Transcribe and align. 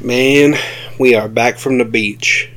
Man, 0.00 0.56
we 0.98 1.14
are 1.14 1.28
back 1.28 1.56
from 1.56 1.78
the 1.78 1.84
beach. 1.84 2.50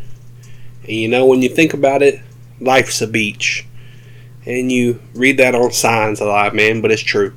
And 0.82 0.94
you 0.94 1.08
know, 1.08 1.28
when 1.28 1.44
you 1.44 1.50
think 1.50 1.74
about 1.74 2.02
it, 2.02 2.20
life's 2.60 3.00
a 3.02 3.08
beach. 3.08 3.64
And 4.46 4.72
you 4.72 5.00
read 5.14 5.38
that 5.38 5.54
on 5.54 5.72
signs 5.72 6.20
a 6.20 6.26
lot, 6.26 6.56
man, 6.56 6.82
but 6.82 6.92
it's 6.92 7.02
true. 7.02 7.36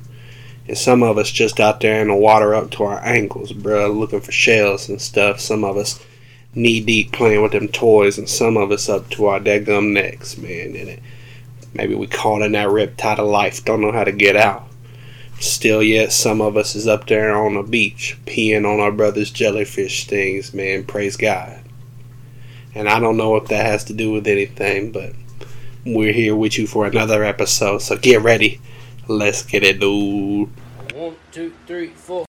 And 0.67 0.75
some 0.75 1.03
of 1.03 1.19
us 1.19 1.29
just 1.29 1.59
out 1.59 1.81
there 1.81 2.01
in 2.01 2.07
the 2.07 2.15
water 2.15 2.55
up 2.55 2.71
to 2.71 2.83
our 2.83 2.99
ankles, 3.05 3.53
bruh, 3.53 3.95
looking 3.95 4.21
for 4.21 4.31
shells 4.31 4.89
and 4.89 4.99
stuff. 4.99 5.39
Some 5.39 5.63
of 5.63 5.77
us 5.77 6.03
knee 6.55 6.79
deep 6.79 7.11
playing 7.11 7.43
with 7.43 7.51
them 7.51 7.67
toys, 7.67 8.17
and 8.17 8.27
some 8.27 8.57
of 8.57 8.71
us 8.71 8.89
up 8.89 9.07
to 9.11 9.27
our 9.27 9.39
deadgum 9.39 9.93
necks, 9.93 10.35
man. 10.35 10.75
And 10.75 10.89
it, 10.89 10.99
maybe 11.73 11.93
we 11.93 12.07
caught 12.07 12.41
in 12.41 12.53
that 12.53 12.69
riptide 12.69 13.19
of 13.19 13.29
life, 13.29 13.63
don't 13.63 13.81
know 13.81 13.91
how 13.91 14.03
to 14.03 14.11
get 14.11 14.35
out. 14.35 14.70
Still, 15.41 15.81
yet 15.81 16.11
some 16.11 16.39
of 16.39 16.55
us 16.55 16.75
is 16.75 16.87
up 16.87 17.07
there 17.07 17.35
on 17.35 17.55
the 17.55 17.63
beach, 17.63 18.15
peeing 18.27 18.71
on 18.71 18.79
our 18.79 18.91
brother's 18.91 19.31
jellyfish 19.31 20.03
stings, 20.03 20.53
man. 20.53 20.85
Praise 20.85 21.17
God. 21.17 21.63
And 22.75 22.87
I 22.87 22.99
don't 22.99 23.17
know 23.17 23.35
if 23.37 23.47
that 23.47 23.65
has 23.65 23.83
to 23.85 23.93
do 23.93 24.11
with 24.11 24.27
anything, 24.27 24.91
but 24.91 25.13
we're 25.83 26.13
here 26.13 26.35
with 26.35 26.59
you 26.59 26.67
for 26.67 26.85
another 26.85 27.23
episode, 27.23 27.79
so 27.79 27.97
get 27.97 28.21
ready. 28.21 28.61
Let's 29.07 29.41
get 29.41 29.63
it, 29.63 29.79
dude. 29.79 30.49
One, 30.93 31.15
two, 31.31 31.53
three, 31.65 31.87
four. 31.87 32.25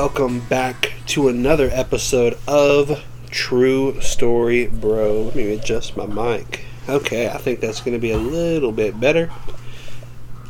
Welcome 0.00 0.46
back 0.46 0.92
to 1.08 1.26
another 1.26 1.68
episode 1.72 2.38
of 2.46 3.04
True 3.30 4.00
Story 4.00 4.68
Bro. 4.68 5.22
Let 5.22 5.34
me 5.34 5.52
adjust 5.52 5.96
my 5.96 6.06
mic. 6.06 6.64
Okay, 6.88 7.28
I 7.28 7.36
think 7.38 7.58
that's 7.58 7.80
going 7.80 7.94
to 7.94 7.98
be 7.98 8.12
a 8.12 8.16
little 8.16 8.70
bit 8.70 9.00
better. 9.00 9.28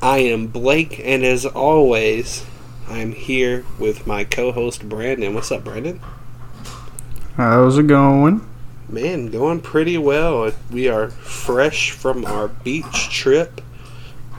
I 0.02 0.18
am 0.18 0.48
Blake, 0.48 1.00
and 1.02 1.24
as 1.24 1.46
always, 1.46 2.44
I'm 2.88 3.12
here 3.12 3.64
with 3.78 4.06
my 4.06 4.22
co 4.22 4.52
host 4.52 4.86
Brandon. 4.86 5.32
What's 5.32 5.50
up, 5.50 5.64
Brandon? 5.64 6.02
How's 7.36 7.78
it 7.78 7.86
going? 7.86 8.46
Man, 8.86 9.30
going 9.30 9.62
pretty 9.62 9.96
well. 9.96 10.52
We 10.70 10.88
are 10.88 11.08
fresh 11.08 11.90
from 11.92 12.27
our 12.27 12.48
beach 12.48 13.08
trip. 13.08 13.62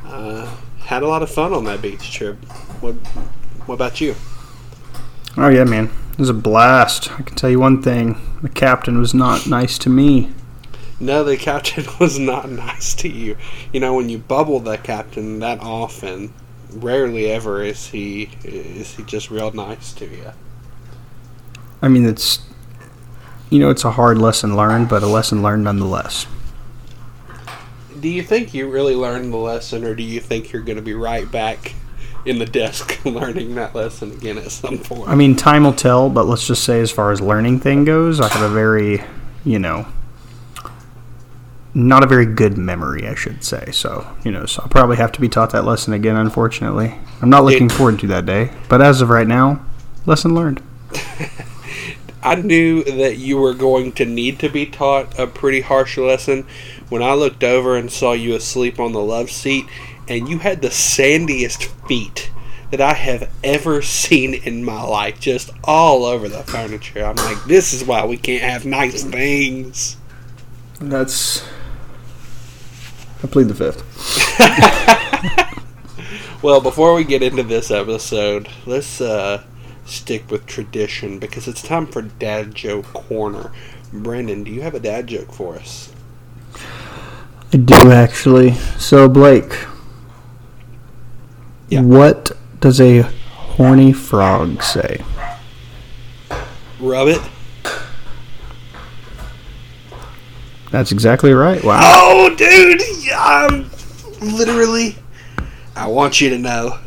Uh, 0.05 0.55
had 0.81 1.01
a 1.01 1.07
lot 1.07 1.23
of 1.23 1.31
fun 1.31 1.51
on 1.51 1.63
that 1.63 1.81
beach 1.81 2.13
trip. 2.13 2.37
What, 2.79 2.93
what 3.65 3.73
about 3.73 3.99
you? 3.99 4.15
Oh 5.41 5.47
yeah, 5.47 5.63
man, 5.63 5.89
it 6.11 6.19
was 6.19 6.29
a 6.29 6.33
blast. 6.33 7.13
I 7.13 7.21
can 7.21 7.37
tell 7.37 7.49
you 7.49 7.61
one 7.61 7.81
thing: 7.81 8.19
the 8.41 8.49
captain 8.49 8.99
was 8.99 9.13
not 9.13 9.47
nice 9.47 9.77
to 9.77 9.89
me. 9.89 10.33
No, 10.99 11.23
the 11.23 11.37
captain 11.37 11.85
was 11.99 12.19
not 12.19 12.49
nice 12.49 12.93
to 12.95 13.07
you. 13.07 13.37
You 13.71 13.79
know, 13.79 13.93
when 13.93 14.09
you 14.09 14.17
bubble 14.17 14.59
the 14.59 14.77
captain 14.77 15.39
that 15.39 15.61
often, 15.61 16.33
rarely 16.73 17.31
ever 17.31 17.63
is 17.63 17.87
he 17.87 18.31
is 18.43 18.95
he 18.95 19.03
just 19.03 19.31
real 19.31 19.53
nice 19.53 19.93
to 19.93 20.05
you. 20.07 20.33
I 21.81 21.87
mean, 21.87 22.05
it's 22.05 22.39
you 23.49 23.59
know, 23.59 23.69
it's 23.69 23.85
a 23.85 23.91
hard 23.91 24.17
lesson 24.17 24.57
learned, 24.57 24.89
but 24.89 25.03
a 25.03 25.07
lesson 25.07 25.41
learned 25.41 25.63
nonetheless. 25.63 26.27
Do 27.97 28.09
you 28.09 28.23
think 28.23 28.53
you 28.53 28.69
really 28.69 28.95
learned 28.95 29.31
the 29.31 29.37
lesson, 29.37 29.85
or 29.85 29.95
do 29.95 30.03
you 30.03 30.19
think 30.19 30.51
you're 30.51 30.63
going 30.63 30.75
to 30.75 30.81
be 30.81 30.93
right 30.93 31.31
back 31.31 31.75
in 32.25 32.39
the 32.39 32.45
desk 32.45 32.99
learning 33.05 33.55
that 33.55 33.73
lesson 33.75 34.11
again 34.11 34.37
at 34.37 34.51
some 34.51 34.77
point? 34.79 35.07
I 35.09 35.15
mean, 35.15 35.35
time 35.35 35.63
will 35.63 35.73
tell, 35.73 36.09
but 36.09 36.25
let's 36.25 36.45
just 36.47 36.63
say, 36.63 36.79
as 36.81 36.91
far 36.91 37.11
as 37.11 37.21
learning 37.21 37.59
thing 37.59 37.85
goes, 37.85 38.19
I 38.19 38.27
have 38.29 38.41
a 38.41 38.53
very, 38.53 39.03
you 39.45 39.59
know, 39.59 39.87
not 41.73 42.03
a 42.03 42.07
very 42.07 42.25
good 42.25 42.57
memory, 42.57 43.07
I 43.07 43.15
should 43.15 43.43
say. 43.43 43.71
So, 43.71 44.07
you 44.23 44.31
know, 44.31 44.45
so 44.45 44.63
I'll 44.63 44.69
probably 44.69 44.97
have 44.97 45.11
to 45.13 45.21
be 45.21 45.29
taught 45.29 45.51
that 45.51 45.65
lesson 45.65 45.93
again. 45.93 46.15
Unfortunately, 46.15 46.95
I'm 47.21 47.29
not 47.29 47.45
looking 47.45 47.67
It- 47.67 47.71
forward 47.71 47.99
to 47.99 48.07
that 48.07 48.25
day. 48.25 48.51
But 48.67 48.81
as 48.81 49.01
of 49.01 49.09
right 49.09 49.27
now, 49.27 49.63
lesson 50.05 50.33
learned. 50.33 50.61
I 52.23 52.35
knew 52.35 52.83
that 52.83 53.17
you 53.17 53.37
were 53.37 53.53
going 53.53 53.93
to 53.93 54.05
need 54.05 54.39
to 54.39 54.49
be 54.49 54.65
taught 54.65 55.17
a 55.17 55.25
pretty 55.25 55.61
harsh 55.61 55.97
lesson 55.97 56.45
when 56.89 57.01
I 57.01 57.13
looked 57.13 57.43
over 57.43 57.77
and 57.77 57.89
saw 57.91 58.11
you 58.11 58.35
asleep 58.35 58.79
on 58.79 58.91
the 58.91 58.99
love 58.99 59.29
seat, 59.31 59.65
and 60.09 60.27
you 60.27 60.39
had 60.39 60.61
the 60.61 60.71
sandiest 60.71 61.65
feet 61.87 62.31
that 62.71 62.81
I 62.81 62.93
have 62.93 63.31
ever 63.43 63.81
seen 63.81 64.33
in 64.33 64.63
my 64.63 64.83
life, 64.83 65.19
just 65.19 65.51
all 65.63 66.03
over 66.03 66.27
the 66.27 66.43
furniture. 66.43 67.05
I'm 67.05 67.15
like, 67.15 67.43
this 67.45 67.73
is 67.73 67.83
why 67.83 68.05
we 68.05 68.17
can't 68.17 68.43
have 68.43 68.65
nice 68.65 69.03
things. 69.03 69.97
That's. 70.79 71.47
I 73.23 73.27
plead 73.27 73.47
the 73.47 73.55
fifth. 73.55 73.85
Well, 76.41 76.61
before 76.61 76.93
we 76.93 77.03
get 77.03 77.21
into 77.21 77.43
this 77.43 77.69
episode, 77.69 78.47
let's 78.65 79.01
uh, 79.01 79.43
stick 79.83 80.31
with 80.31 80.45
tradition 80.45 81.19
because 81.19 81.49
it's 81.49 81.61
time 81.61 81.85
for 81.85 82.01
Dad 82.01 82.55
Joke 82.55 82.85
Corner. 82.93 83.51
Brendan, 83.91 84.45
do 84.45 84.51
you 84.51 84.61
have 84.61 84.73
a 84.73 84.79
dad 84.79 85.07
joke 85.07 85.33
for 85.33 85.55
us? 85.55 85.91
I 87.51 87.57
do 87.57 87.91
actually. 87.91 88.53
So 88.77 89.09
Blake, 89.09 89.51
Yeah. 91.69 91.81
what 91.81 92.31
does 92.59 92.81
a 92.81 93.01
horny 93.01 93.93
frog 93.93 94.63
say? 94.63 95.03
Rub 96.79 97.07
it. 97.07 97.21
That's 100.71 100.91
exactly 100.91 101.33
right. 101.33 101.63
Wow. 101.63 101.79
Oh, 101.81 102.35
dude! 102.35 102.81
I'm 103.15 103.69
literally. 104.21 104.95
I 105.75 105.87
want 105.87 106.21
you 106.21 106.29
to 106.29 106.37
know 106.37 106.79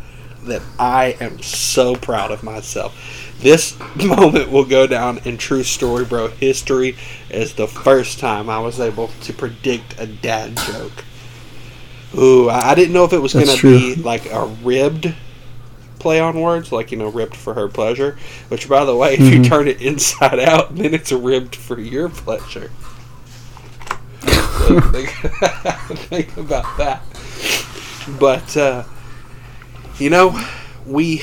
that 0.44 0.62
I 0.78 1.16
am 1.20 1.40
so 1.42 1.94
proud 1.94 2.30
of 2.30 2.42
myself. 2.42 2.96
This 3.40 3.76
moment 3.96 4.50
will 4.50 4.64
go 4.64 4.86
down 4.86 5.18
in 5.24 5.36
true 5.36 5.64
story, 5.64 6.04
bro 6.04 6.28
history 6.28 6.96
as 7.30 7.54
the 7.54 7.66
first 7.66 8.18
time 8.18 8.48
I 8.48 8.60
was 8.60 8.78
able 8.78 9.08
to 9.22 9.32
predict 9.32 9.98
a 9.98 10.06
dad 10.06 10.56
joke. 10.56 11.04
Ooh, 12.16 12.48
I 12.48 12.70
I 12.70 12.74
didn't 12.74 12.92
know 12.92 13.04
if 13.04 13.12
it 13.12 13.18
was 13.18 13.32
gonna 13.32 13.56
be 13.60 13.94
like 13.96 14.26
a 14.30 14.44
ribbed 14.62 15.14
play 15.98 16.18
on 16.20 16.40
words, 16.40 16.72
like 16.72 16.90
you 16.90 16.98
know, 16.98 17.08
ribbed 17.08 17.36
for 17.36 17.54
her 17.54 17.68
pleasure. 17.68 18.18
Which, 18.48 18.68
by 18.68 18.84
the 18.84 18.94
way, 18.96 19.14
if 19.14 19.20
you 19.20 19.40
Mhm. 19.40 19.44
turn 19.48 19.68
it 19.68 19.80
inside 19.80 20.38
out, 20.40 20.74
then 20.76 20.94
it's 20.94 21.12
ribbed 21.12 21.54
for 21.56 21.78
your 21.80 22.08
pleasure. 22.08 22.70
So 24.66 24.80
think, 24.80 25.10
think 26.08 26.36
about 26.36 26.76
that. 26.78 27.02
But 28.18 28.56
uh, 28.56 28.84
you 29.98 30.10
know, 30.10 30.38
we 30.86 31.22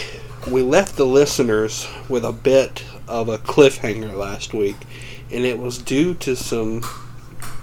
we 0.49 0.61
left 0.61 0.95
the 0.95 1.05
listeners 1.05 1.87
with 2.07 2.23
a 2.25 2.31
bit 2.33 2.83
of 3.07 3.29
a 3.29 3.37
cliffhanger 3.37 4.15
last 4.15 4.53
week, 4.53 4.75
and 5.31 5.45
it 5.45 5.59
was 5.59 5.77
due 5.77 6.13
to 6.15 6.35
some 6.35 6.83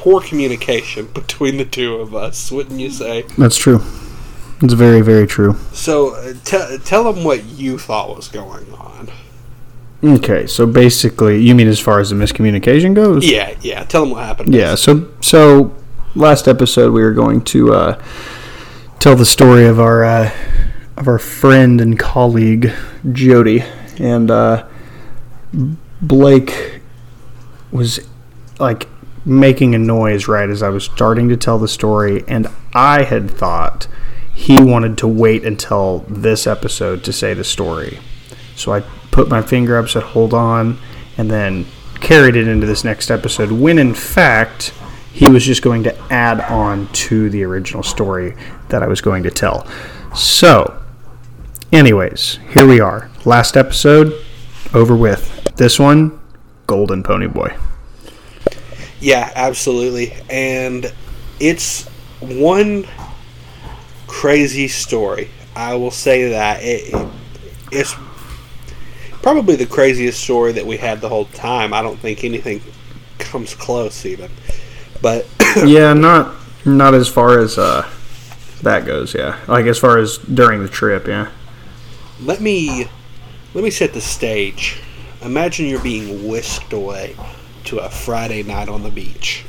poor 0.07 0.21
communication 0.21 1.05
between 1.15 1.57
the 1.57 1.65
two 1.65 1.97
of 1.97 2.15
us, 2.15 2.53
wouldn't 2.53 2.79
you 2.79 2.91
say? 2.91 3.23
That's 3.37 3.57
true. 3.57 3.83
It's 4.63 4.73
very, 4.73 5.01
very 5.01 5.27
true. 5.27 5.55
So 5.73 6.15
uh, 6.15 6.35
t- 6.45 6.79
tell 6.85 7.13
them 7.13 7.25
what 7.25 7.45
you 7.45 7.77
thought 7.77 8.15
was 8.15 8.29
going 8.29 8.73
on. 8.73 9.11
Okay, 10.05 10.47
so 10.47 10.65
basically, 10.65 11.43
you 11.43 11.57
mean 11.57 11.67
as 11.67 11.81
far 11.81 11.99
as 11.99 12.11
the 12.11 12.17
miscommunication 12.17 12.95
goes? 12.95 13.29
Yeah, 13.29 13.57
yeah. 13.61 13.83
Tell 13.83 14.03
them 14.03 14.13
what 14.13 14.25
happened. 14.25 14.55
Yeah. 14.55 14.77
So, 14.77 15.11
so 15.21 15.75
last 16.15 16.47
episode 16.47 16.93
we 16.93 17.03
were 17.03 17.13
going 17.13 17.43
to 17.47 17.75
uh, 17.75 18.03
tell 19.01 19.17
the 19.17 19.27
story 19.27 19.67
of 19.67 19.81
our 19.81 20.05
uh, 20.05 20.31
of 20.97 21.09
our 21.09 21.19
friend 21.19 21.81
and 21.81 21.99
colleague 21.99 22.73
Jody, 23.11 23.65
and 23.99 24.31
uh, 24.31 24.67
Blake 26.01 26.81
was 27.73 28.07
like 28.61 28.87
making 29.27 29.75
a 29.75 29.79
noise 29.79 30.29
right 30.29 30.49
as 30.49 30.63
I 30.63 30.71
was 30.71 30.85
starting 30.85 31.29
to 31.29 31.37
tell 31.37 31.59
the 31.59 31.69
story, 31.69 32.25
and 32.27 32.47
I 32.73 33.03
had 33.03 33.31
thought 33.31 33.89
he 34.33 34.59
wanted 34.63 34.97
to 34.99 35.09
wait 35.09 35.45
until 35.45 36.05
this 36.09 36.47
episode 36.47 37.03
to 37.05 37.13
say 37.13 37.35
the 37.35 37.45
story. 37.45 37.99
So 38.55 38.73
I 38.73 38.81
put 39.11 39.29
my 39.29 39.43
finger 39.43 39.77
up, 39.77 39.89
said, 39.89 40.03
hold 40.03 40.33
on, 40.33 40.79
and 41.19 41.31
then 41.31 41.67
carried 42.01 42.37
it 42.37 42.47
into 42.47 42.67
this 42.67 42.85
next 42.85 43.11
episode 43.11 43.51
when 43.51 43.79
in 43.79 43.95
fact 43.95 44.73
He 45.17 45.31
was 45.31 45.47
just 45.47 45.63
going 45.63 45.83
to 45.85 45.99
add 46.13 46.43
on 46.43 46.89
to 46.89 47.31
the 47.31 47.43
original 47.45 47.83
story 47.83 48.37
that 48.69 48.83
I 48.83 48.87
was 48.87 49.01
going 49.01 49.23
to 49.23 49.31
tell. 49.31 49.67
So, 50.15 50.79
anyways, 51.73 52.39
here 52.51 52.67
we 52.67 52.81
are. 52.81 53.11
Last 53.25 53.57
episode, 53.57 54.13
over 54.75 54.95
with. 54.95 55.43
This 55.57 55.79
one, 55.79 56.21
Golden 56.67 57.03
Pony 57.03 57.29
Boy. 57.29 57.57
Yeah, 59.01 59.31
absolutely. 59.35 60.15
And 60.31 60.93
it's 61.39 61.87
one 62.21 62.87
crazy 64.07 64.69
story. 64.69 65.31
I 65.55 65.75
will 65.75 65.91
say 65.91 66.31
that 66.31 66.63
it, 66.63 66.95
it, 66.95 67.09
it's 67.73 67.95
probably 69.23 69.57
the 69.57 69.67
craziest 69.67 70.23
story 70.23 70.53
that 70.53 70.67
we 70.67 70.77
had 70.77 71.01
the 71.01 71.09
whole 71.09 71.27
time. 71.27 71.75
I 71.75 71.83
don't 71.83 71.99
think 71.99 72.25
anything 72.25 72.63
comes 73.19 73.55
close 73.55 74.07
even. 74.07 74.31
But 75.03 75.27
yeah, 75.65 75.93
not 75.93 76.35
not 76.65 76.95
as 76.95 77.09
far 77.09 77.39
as 77.39 77.59
uh, 77.59 77.89
that 78.63 78.87
goes. 78.87 79.15
Yeah, 79.15 79.39
like 79.47 79.67
as 79.67 79.79
far 79.79 79.99
as 79.99 80.19
during 80.19 80.63
the 80.63 80.69
trip. 80.69 81.07
Yeah. 81.07 81.31
let 82.23 82.41
me 82.41 82.89
let 83.55 83.65
me 83.65 83.71
set 83.71 83.93
the 83.93 84.01
stage. 84.01 84.81
Imagine 85.23 85.67
you're 85.67 85.83
being 85.83 86.29
whisked 86.29 86.73
away 86.73 87.17
to 87.67 87.79
a 87.79 87.91
Friday 87.91 88.43
night 88.43 88.69
on 88.69 88.83
the 88.83 88.91
beach. 88.91 89.45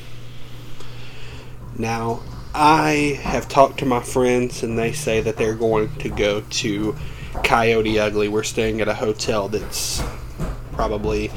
Now, 1.78 2.22
I 2.54 3.20
have 3.22 3.48
talked 3.48 3.80
to 3.80 3.86
my 3.86 4.02
friends 4.02 4.64
and 4.64 4.78
they 4.78 4.92
say 4.92 5.22
that 5.22 5.38
they're 5.38 5.56
going 5.56 5.94
to 5.98 6.10
go 6.10 6.42
to 6.42 6.96
Coyote 7.44 8.00
Ugly. 8.00 8.30
We're 8.30 8.44
staying 8.44 8.82
at 8.82 8.88
a 8.88 8.96
hotel 8.96 9.48
that's 9.48 10.02
probably 10.72 11.32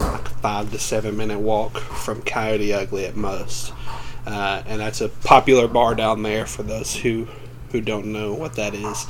like 0.00 0.26
a 0.26 0.34
five 0.40 0.72
to 0.72 0.78
seven 0.78 1.16
minute 1.16 1.38
walk 1.38 1.78
from 1.78 2.22
Coyote 2.22 2.72
Ugly 2.72 3.06
at 3.06 3.16
most. 3.16 3.72
Uh, 4.26 4.62
and 4.66 4.80
that's 4.80 5.00
a 5.00 5.08
popular 5.08 5.68
bar 5.68 5.94
down 5.94 6.22
there 6.22 6.46
for 6.46 6.62
those 6.62 6.94
who, 6.94 7.28
who 7.70 7.80
don't 7.80 8.06
know 8.06 8.34
what 8.34 8.54
that 8.54 8.74
is. 8.74 9.06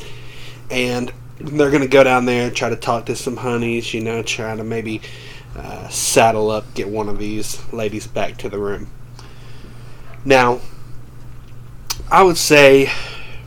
And 0.71 1.13
they're 1.39 1.71
going 1.71 1.83
to 1.83 1.89
go 1.89 2.05
down 2.05 2.27
there 2.27 2.47
and 2.49 2.57
try 2.57 2.69
to 2.69 2.77
talk 2.77 3.07
to 3.07 3.17
some 3.17 3.37
honeys, 3.37 3.95
you 3.95 4.03
know, 4.03 4.23
trying 4.23 4.59
to 4.59 4.65
maybe 4.65 5.01
uh, 5.57 5.89
saddle 5.89 6.51
up, 6.51 6.73
get 6.75 6.89
one 6.89 7.09
of 7.09 7.19
these 7.19 7.61
ladies 7.73 8.07
back 8.07 8.37
to 8.39 8.49
the 8.49 8.59
room. 8.59 8.89
Now, 10.25 10.61
I 12.11 12.23
would 12.23 12.37
say, 12.37 12.91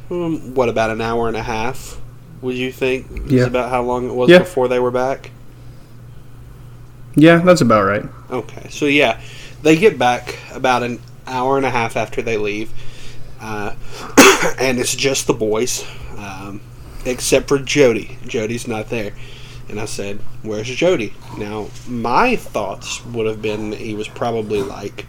um, 0.09 0.53
what 0.53 0.69
about 0.69 0.89
an 0.89 1.01
hour 1.01 1.27
and 1.27 1.37
a 1.37 1.43
half? 1.43 1.99
Would 2.41 2.55
you 2.55 2.71
think 2.71 3.07
is 3.27 3.31
Yeah. 3.31 3.45
about 3.45 3.69
how 3.69 3.81
long 3.83 4.09
it 4.09 4.13
was 4.13 4.29
Yeah. 4.29 4.39
before 4.39 4.67
they 4.67 4.79
were 4.79 4.91
back? 4.91 5.31
Yeah, 7.15 7.37
that's 7.37 7.61
about 7.61 7.83
right. 7.85 8.03
Okay, 8.31 8.67
so 8.69 8.85
yeah, 8.85 9.19
they 9.61 9.75
get 9.75 9.99
back 9.99 10.37
about 10.53 10.83
an 10.83 10.99
hour 11.27 11.57
and 11.57 11.65
a 11.65 11.69
half 11.69 11.95
after 11.95 12.21
they 12.21 12.37
leave, 12.37 12.71
uh, 13.39 13.73
and 14.59 14.79
it's 14.79 14.95
just 14.95 15.27
the 15.27 15.33
boys, 15.33 15.85
um, 16.17 16.59
except 17.05 17.47
for 17.47 17.59
Jody. 17.59 18.17
Jody's 18.27 18.67
not 18.67 18.89
there, 18.89 19.13
and 19.69 19.79
I 19.79 19.85
said, 19.85 20.19
"Where's 20.41 20.67
Jody?" 20.67 21.13
Now, 21.37 21.67
my 21.87 22.35
thoughts 22.35 23.03
would 23.05 23.25
have 23.27 23.41
been 23.41 23.71
that 23.71 23.79
he 23.79 23.93
was 23.95 24.07
probably 24.07 24.61
like 24.61 25.05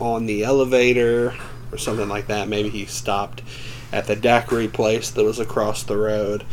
on 0.00 0.26
the 0.26 0.42
elevator 0.44 1.34
or 1.70 1.78
something 1.78 2.08
like 2.08 2.26
that. 2.28 2.48
Maybe 2.48 2.70
he 2.70 2.86
stopped 2.86 3.42
at 3.92 4.06
the 4.06 4.16
daiquiri 4.16 4.68
place 4.68 5.10
that 5.10 5.24
was 5.24 5.38
across 5.38 5.82
the 5.82 5.96
road. 5.96 6.44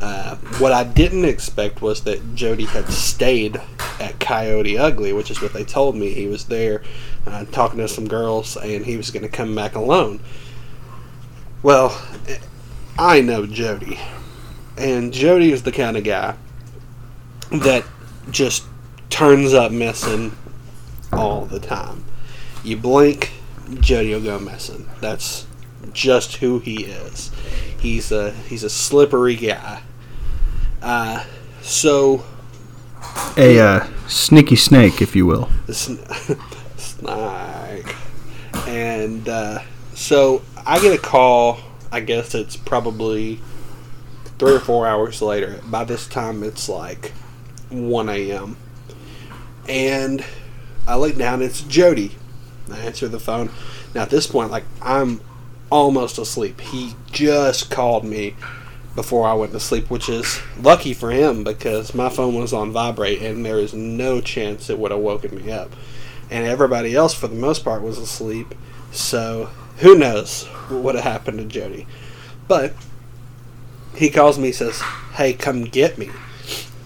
Uh, 0.00 0.36
what 0.58 0.72
I 0.72 0.84
didn't 0.84 1.24
expect 1.24 1.82
was 1.82 2.04
that 2.04 2.34
Jody 2.36 2.64
had 2.66 2.88
stayed 2.88 3.60
at 3.98 4.20
Coyote 4.20 4.78
Ugly, 4.78 5.12
which 5.12 5.30
is 5.30 5.42
what 5.42 5.52
they 5.52 5.64
told 5.64 5.96
me. 5.96 6.14
He 6.14 6.28
was 6.28 6.44
there 6.44 6.82
uh, 7.26 7.44
talking 7.46 7.78
to 7.78 7.88
some 7.88 8.06
girls, 8.06 8.56
and 8.56 8.86
he 8.86 8.96
was 8.96 9.10
going 9.10 9.24
to 9.24 9.28
come 9.28 9.54
back 9.56 9.74
alone. 9.74 10.20
Well, 11.62 12.00
I 12.96 13.20
know 13.20 13.44
Jody, 13.44 13.98
and 14.76 15.12
Jody 15.12 15.50
is 15.50 15.64
the 15.64 15.72
kind 15.72 15.96
of 15.96 16.04
guy 16.04 16.36
that 17.52 17.84
just 18.30 18.64
turns 19.10 19.54
up 19.54 19.72
missing 19.72 20.36
all 21.12 21.46
the 21.46 21.60
time. 21.60 22.04
You 22.64 22.76
blink, 22.76 23.32
Jody 23.80 24.12
will 24.14 24.22
go 24.22 24.38
missing. 24.38 24.88
That's 25.00 25.46
just 25.92 26.36
who 26.36 26.58
he 26.58 26.84
is. 26.84 27.30
He's 27.78 28.12
a 28.12 28.32
he's 28.32 28.64
a 28.64 28.70
slippery 28.70 29.36
guy. 29.36 29.82
Uh, 30.82 31.24
so 31.62 32.24
A 33.36 33.58
uh, 33.58 33.86
sneaky 34.06 34.56
snake, 34.56 35.00
if 35.00 35.16
you 35.16 35.26
will. 35.26 35.48
sn- 35.70 36.04
snake, 36.76 37.94
and 38.66 39.28
uh, 39.28 39.60
so 39.94 40.42
I 40.66 40.80
get 40.80 40.94
a 40.94 41.00
call. 41.02 41.60
I 41.90 42.00
guess 42.00 42.34
it's 42.34 42.56
probably 42.56 43.40
three 44.38 44.52
or 44.52 44.60
four 44.60 44.86
hours 44.86 45.22
later. 45.22 45.60
By 45.66 45.84
this 45.84 46.06
time, 46.06 46.42
it's 46.42 46.68
like 46.68 47.12
one 47.70 48.08
a.m. 48.08 48.56
And 49.68 50.24
I 50.86 50.96
look 50.96 51.16
down. 51.16 51.42
It's 51.42 51.62
Jody. 51.62 52.12
I 52.70 52.78
answer 52.78 53.08
the 53.08 53.20
phone. 53.20 53.50
Now 53.94 54.02
at 54.02 54.10
this 54.10 54.26
point, 54.26 54.50
like 54.50 54.64
I'm 54.82 55.20
almost 55.70 56.18
asleep. 56.18 56.60
He 56.60 56.94
just 57.10 57.70
called 57.70 58.04
me 58.04 58.34
before 58.94 59.28
I 59.28 59.34
went 59.34 59.52
to 59.52 59.60
sleep, 59.60 59.90
which 59.90 60.08
is 60.08 60.40
lucky 60.60 60.92
for 60.92 61.10
him 61.10 61.44
because 61.44 61.94
my 61.94 62.08
phone 62.08 62.34
was 62.34 62.52
on 62.52 62.72
vibrate 62.72 63.22
and 63.22 63.44
there 63.44 63.58
is 63.58 63.72
no 63.72 64.20
chance 64.20 64.68
it 64.68 64.78
would 64.78 64.90
have 64.90 65.00
woken 65.00 65.36
me 65.36 65.52
up. 65.52 65.70
And 66.30 66.46
everybody 66.46 66.94
else, 66.94 67.14
for 67.14 67.28
the 67.28 67.34
most 67.34 67.64
part, 67.64 67.82
was 67.82 67.98
asleep. 67.98 68.54
So 68.90 69.50
who 69.78 69.96
knows 69.96 70.44
what 70.68 70.82
would 70.82 70.94
have 70.96 71.04
happened 71.04 71.38
to 71.38 71.44
Jody? 71.44 71.86
But 72.48 72.72
he 73.94 74.10
calls 74.10 74.38
me, 74.38 74.52
says, 74.52 74.80
"Hey, 75.14 75.32
come 75.32 75.64
get 75.64 75.98
me." 75.98 76.10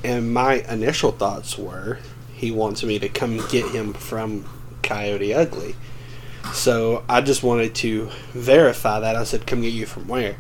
And 0.05 0.33
my 0.33 0.65
initial 0.69 1.13
thoughts 1.13 1.57
were, 1.57 1.99
he 2.33 2.51
wants 2.51 2.83
me 2.83 2.99
to 2.99 3.09
come 3.09 3.37
get 3.49 3.71
him 3.71 3.93
from 3.93 4.45
Coyote 4.83 5.33
Ugly. 5.33 5.77
So 6.53 7.05
I 7.09 7.21
just 7.21 7.43
wanted 7.43 7.75
to 7.77 8.11
verify 8.33 8.99
that. 9.01 9.15
I 9.15 9.25
said, 9.25 9.47
"Come 9.47 9.63
get 9.63 9.73
you 9.73 9.87
from 9.87 10.09
where?" 10.09 10.37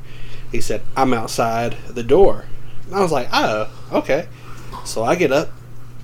He 0.50 0.60
said, 0.60 0.82
"I'm 0.96 1.14
outside 1.14 1.76
the 1.88 2.02
door." 2.02 2.46
And 2.86 2.94
I 2.94 3.00
was 3.00 3.12
like, 3.12 3.28
"Oh, 3.32 3.70
okay." 3.92 4.26
So 4.84 5.04
I 5.04 5.14
get 5.14 5.30
up, 5.30 5.50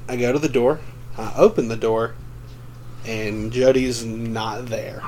I 0.08 0.16
go 0.16 0.32
to 0.32 0.38
the 0.38 0.48
door, 0.48 0.78
I 1.16 1.32
open 1.36 1.66
the 1.66 1.76
door, 1.76 2.14
and 3.04 3.52
Jody's 3.52 4.04
not 4.04 4.66
there. 4.66 5.02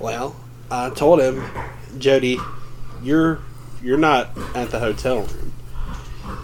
Well, 0.00 0.34
I 0.70 0.90
told 0.90 1.20
him, 1.20 1.44
Jody, 1.98 2.38
you're 3.02 3.38
you're 3.82 3.96
not 3.96 4.30
at 4.54 4.70
the 4.70 4.80
hotel 4.80 5.20
room. 5.20 5.49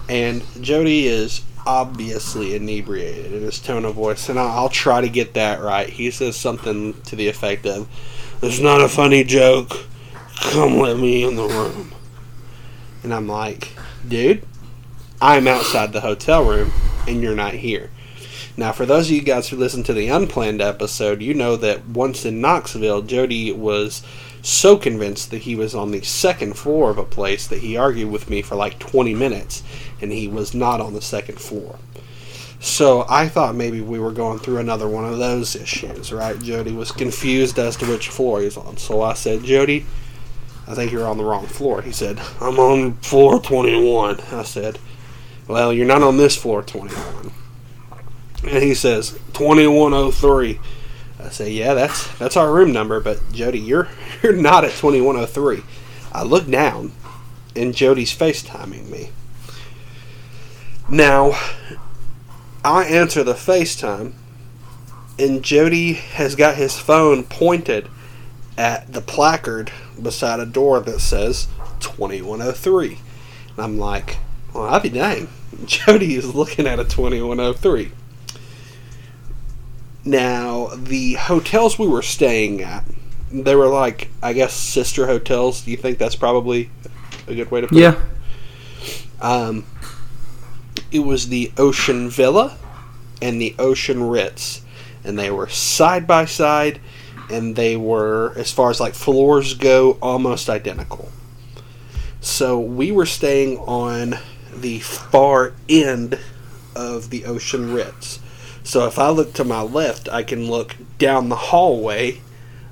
And 0.09 0.43
Jody 0.61 1.07
is 1.07 1.41
obviously 1.65 2.55
inebriated 2.55 3.33
in 3.33 3.41
his 3.41 3.59
tone 3.59 3.83
of 3.83 3.95
voice, 3.95 4.29
and 4.29 4.39
I'll, 4.39 4.69
try 4.69 5.01
to 5.01 5.09
get 5.09 5.33
that 5.33 5.61
right. 5.61 5.89
He 5.89 6.11
says 6.11 6.37
something 6.37 7.01
to 7.03 7.15
the 7.15 7.27
effect 7.27 7.65
of, 7.65 7.87
"It's 8.41 8.59
not 8.59 8.81
a 8.81 8.87
funny 8.87 9.23
joke. 9.23 9.85
Come 10.39 10.79
let 10.79 10.97
me 10.97 11.23
in 11.23 11.35
the 11.35 11.47
room." 11.47 11.93
And 13.03 13.13
I'm 13.13 13.27
like, 13.27 13.77
"Dude, 14.07 14.43
I'm 15.21 15.47
outside 15.47 15.91
the 15.91 16.01
hotel 16.01 16.45
room, 16.45 16.71
and 17.07 17.21
you're 17.21 17.35
not 17.35 17.53
here." 17.53 17.89
Now, 18.55 18.71
for 18.71 18.87
those 18.87 19.07
of 19.07 19.11
you 19.11 19.21
guys 19.21 19.49
who 19.49 19.57
listened 19.57 19.85
to 19.85 19.93
the 19.93 20.07
unplanned 20.07 20.61
episode, 20.61 21.21
you 21.21 21.35
know 21.35 21.57
that 21.57 21.87
once 21.89 22.25
in 22.25 22.41
Knoxville, 22.41 23.03
Jody 23.03 23.51
was 23.51 24.01
so 24.41 24.77
convinced 24.77 25.31
that 25.31 25.43
he 25.43 25.55
was 25.55 25.75
on 25.75 25.91
the 25.91 26.01
second 26.01 26.57
floor 26.57 26.89
of 26.89 26.97
a 26.97 27.03
place 27.03 27.47
that 27.47 27.59
he 27.59 27.77
argued 27.77 28.11
with 28.11 28.29
me 28.29 28.41
for 28.41 28.55
like 28.55 28.79
20 28.79 29.13
minutes, 29.13 29.63
and 30.01 30.11
he 30.11 30.27
was 30.27 30.53
not 30.53 30.81
on 30.81 30.93
the 30.93 31.01
second 31.01 31.39
floor. 31.39 31.77
So 32.59 33.05
I 33.07 33.27
thought 33.27 33.55
maybe 33.55 33.81
we 33.81 33.99
were 33.99 34.11
going 34.11 34.39
through 34.39 34.57
another 34.57 34.87
one 34.87 35.05
of 35.05 35.17
those 35.19 35.55
issues, 35.55 36.11
right? 36.11 36.39
Jody 36.39 36.71
was 36.71 36.91
confused 36.91 37.59
as 37.59 37.75
to 37.77 37.85
which 37.85 38.09
floor 38.09 38.41
he's 38.41 38.57
on. 38.57 38.77
So 38.77 39.01
I 39.01 39.13
said, 39.13 39.43
Jody, 39.43 39.85
I 40.67 40.73
think 40.73 40.91
you're 40.91 41.07
on 41.07 41.17
the 41.17 41.23
wrong 41.23 41.45
floor. 41.45 41.81
He 41.81 41.91
said, 41.91 42.19
I'm 42.41 42.59
on 42.59 42.95
floor 42.95 43.39
21. 43.39 44.19
I 44.31 44.43
said, 44.43 44.79
Well, 45.47 45.71
you're 45.71 45.85
not 45.85 46.01
on 46.01 46.17
this 46.17 46.35
floor 46.35 46.63
21. 46.63 47.31
And 48.43 48.63
he 48.63 48.73
says, 48.73 49.11
2103. 49.33 50.59
I 51.19 51.29
say, 51.29 51.51
yeah, 51.51 51.73
that's 51.73 52.07
that's 52.17 52.37
our 52.37 52.51
room 52.51 52.71
number, 52.71 52.99
but 52.99 53.19
Jody, 53.31 53.59
you're 53.59 53.87
you're 54.23 54.33
not 54.33 54.63
at 54.63 54.71
2103. 54.71 55.63
I 56.13 56.23
look 56.23 56.49
down, 56.49 56.91
and 57.55 57.75
Jody's 57.75 58.15
FaceTiming 58.15 58.89
me. 58.89 59.09
Now, 60.89 61.37
I 62.63 62.85
answer 62.85 63.23
the 63.23 63.33
FaceTime, 63.33 64.13
and 65.19 65.43
Jody 65.43 65.93
has 65.93 66.35
got 66.35 66.55
his 66.55 66.79
phone 66.79 67.23
pointed 67.23 67.89
at 68.57 68.91
the 68.91 69.01
placard 69.01 69.71
beside 70.01 70.39
a 70.39 70.45
door 70.45 70.79
that 70.79 70.99
says 70.99 71.47
2103. 71.79 72.87
And 72.87 72.99
I'm 73.57 73.77
like, 73.77 74.17
well, 74.53 74.65
I'll 74.65 74.79
be 74.79 74.89
dang. 74.89 75.27
Jody 75.65 76.15
is 76.15 76.33
looking 76.33 76.67
at 76.67 76.79
a 76.79 76.83
2103. 76.83 77.91
Now, 80.05 80.69
the 80.73 81.13
hotels 81.15 81.77
we 81.77 81.87
were 81.87 82.01
staying 82.01 82.61
at, 82.61 82.85
they 83.31 83.55
were 83.55 83.67
like, 83.67 84.09
I 84.21 84.33
guess, 84.33 84.53
sister 84.53 85.07
hotels. 85.07 85.61
Do 85.61 85.71
you 85.71 85.77
think 85.77 85.97
that's 85.97 86.15
probably 86.15 86.69
a 87.27 87.35
good 87.35 87.51
way 87.51 87.61
to 87.61 87.67
put 87.67 87.77
it? 87.77 87.81
Yeah. 87.81 88.01
Um, 89.21 89.65
it 90.91 90.99
was 90.99 91.29
the 91.29 91.51
Ocean 91.57 92.09
Villa 92.09 92.57
and 93.21 93.41
the 93.41 93.55
Ocean 93.59 94.03
Ritz, 94.03 94.61
and 95.03 95.17
they 95.17 95.31
were 95.31 95.49
side 95.49 96.07
by 96.07 96.25
side, 96.25 96.79
and 97.29 97.55
they 97.55 97.75
were, 97.75 98.33
as 98.37 98.51
far 98.51 98.69
as 98.69 98.79
like 98.79 98.93
floors 98.93 99.53
go, 99.53 99.97
almost 100.01 100.49
identical. 100.49 101.11
So 102.21 102.59
we 102.59 102.91
were 102.91 103.05
staying 103.05 103.57
on 103.59 104.15
the 104.53 104.79
far 104.79 105.53
end 105.67 106.19
of 106.75 107.09
the 107.09 107.25
Ocean 107.25 107.73
Ritz. 107.73 108.19
So 108.63 108.85
if 108.85 108.99
I 108.99 109.09
look 109.09 109.33
to 109.33 109.43
my 109.43 109.61
left, 109.61 110.09
I 110.09 110.23
can 110.23 110.49
look 110.49 110.75
down 110.97 111.29
the 111.29 111.35
hallway 111.35 112.21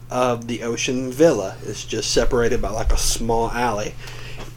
of 0.09 0.47
the 0.47 0.63
Ocean 0.63 1.11
Villa. 1.11 1.57
It's 1.63 1.85
just 1.85 2.11
separated 2.11 2.61
by 2.61 2.69
like 2.69 2.91
a 2.91 2.97
small 2.97 3.49
alley. 3.51 3.93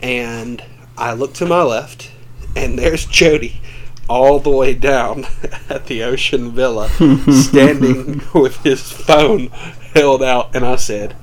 And 0.02 0.62
I 0.96 1.12
look 1.12 1.34
to 1.34 1.46
my 1.46 1.62
left, 1.62 2.10
and 2.56 2.78
there's 2.78 3.06
Jody 3.06 3.60
all 4.08 4.38
the 4.38 4.50
way 4.50 4.74
down 4.74 5.26
at 5.68 5.86
the 5.86 6.02
Ocean 6.02 6.52
Villa, 6.52 6.88
standing 7.30 8.22
with 8.34 8.56
his 8.62 8.90
phone 8.90 9.48
held 9.94 10.22
out. 10.22 10.54
And 10.54 10.64
I 10.64 10.76
said, 10.76 11.16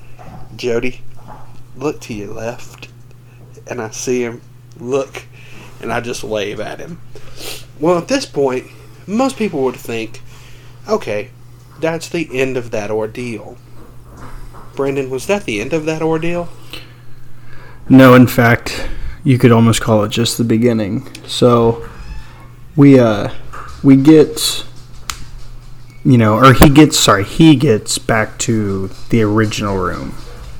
Jody, 0.54 1.02
look 1.76 2.00
to 2.02 2.14
your 2.14 2.32
left. 2.32 2.88
And 3.66 3.80
I 3.80 3.90
see 3.90 4.22
him 4.22 4.42
look, 4.78 5.24
and 5.80 5.92
I 5.92 6.00
just 6.00 6.22
wave 6.22 6.60
at 6.60 6.78
him. 6.78 7.00
Well, 7.80 7.98
at 7.98 8.08
this 8.08 8.26
point, 8.26 8.66
most 9.06 9.36
people 9.36 9.62
would 9.64 9.76
think, 9.76 10.22
okay, 10.88 11.30
that's 11.80 12.08
the 12.08 12.28
end 12.32 12.56
of 12.56 12.70
that 12.70 12.90
ordeal. 12.90 13.58
Brendan, 14.76 15.10
was 15.10 15.26
that 15.26 15.44
the 15.44 15.60
end 15.60 15.72
of 15.72 15.84
that 15.86 16.02
ordeal? 16.02 16.48
No, 17.88 18.14
in 18.14 18.26
fact, 18.26 18.88
you 19.24 19.38
could 19.38 19.52
almost 19.52 19.80
call 19.80 20.04
it 20.04 20.10
just 20.10 20.38
the 20.38 20.44
beginning. 20.44 21.08
So 21.26 21.88
we 22.76 22.98
uh 22.98 23.30
we 23.82 23.96
get 23.96 24.64
you 26.04 26.18
know, 26.18 26.36
or 26.36 26.52
he 26.52 26.68
gets 26.70 26.98
sorry, 26.98 27.24
he 27.24 27.56
gets 27.56 27.98
back 27.98 28.38
to 28.40 28.88
the 29.10 29.22
original 29.22 29.76
room. 29.76 30.14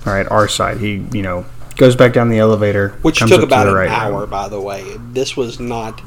All 0.04 0.12
right, 0.12 0.26
our 0.28 0.48
side. 0.48 0.78
He, 0.78 1.06
you 1.12 1.22
know, 1.22 1.44
goes 1.76 1.94
back 1.94 2.12
down 2.12 2.30
the 2.30 2.38
elevator, 2.38 2.90
Which 3.02 3.18
took 3.18 3.28
to 3.28 3.42
about 3.42 3.64
the 3.64 3.70
an 3.70 3.76
right 3.76 3.88
hour, 3.90 4.20
room. 4.22 4.30
by 4.30 4.48
the 4.48 4.60
way. 4.60 4.96
This 5.12 5.36
was 5.36 5.60
not 5.60 6.02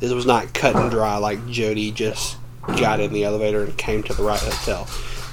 this 0.00 0.12
was 0.12 0.26
not 0.26 0.52
cut 0.52 0.74
and 0.76 0.90
dry 0.90 1.16
like 1.16 1.46
Jody 1.48 1.90
just 1.90 2.36
got 2.66 3.00
in 3.00 3.12
the 3.12 3.24
elevator 3.24 3.62
and 3.62 3.76
came 3.78 4.02
to 4.02 4.12
the 4.14 4.22
right 4.22 4.38
hotel. 4.40 4.86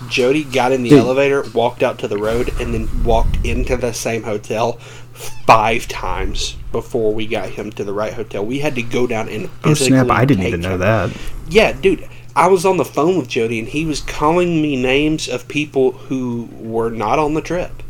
Jody 0.08 0.44
got 0.44 0.72
in 0.72 0.84
the 0.84 0.90
Dude. 0.90 1.00
elevator, 1.00 1.44
walked 1.54 1.84
out 1.84 2.00
to 2.00 2.08
the 2.08 2.18
road, 2.18 2.50
and 2.60 2.74
then 2.74 3.04
walked 3.04 3.44
into 3.46 3.76
the 3.76 3.94
same 3.94 4.24
hotel 4.24 4.74
five 5.14 5.88
times 5.88 6.56
before 6.72 7.14
we 7.14 7.28
got 7.28 7.50
him 7.50 7.72
to 7.72 7.84
the 7.84 7.92
right 7.94 8.14
hotel. 8.14 8.46
We 8.46 8.60
had 8.60 8.76
to 8.76 8.82
go 8.82 9.06
down 9.08 9.28
and 9.30 9.50
Oh 9.64 9.74
snap! 9.74 10.10
I 10.10 10.24
didn't 10.26 10.46
even 10.46 10.62
know 10.62 10.74
him. 10.76 10.80
that. 10.80 11.18
Yeah, 11.50 11.74
dude. 11.74 12.08
I 12.36 12.48
was 12.48 12.66
on 12.66 12.78
the 12.78 12.86
phone 12.86 13.18
with 13.18 13.28
Jody 13.28 13.60
and 13.60 13.68
he 13.68 13.86
was 13.86 14.00
calling 14.00 14.62
me 14.62 14.82
names 14.82 15.28
of 15.28 15.48
people 15.50 15.92
who 15.92 16.48
were 16.58 16.90
not 16.90 17.20
on 17.20 17.34
the 17.34 17.42
trip. 17.42 17.84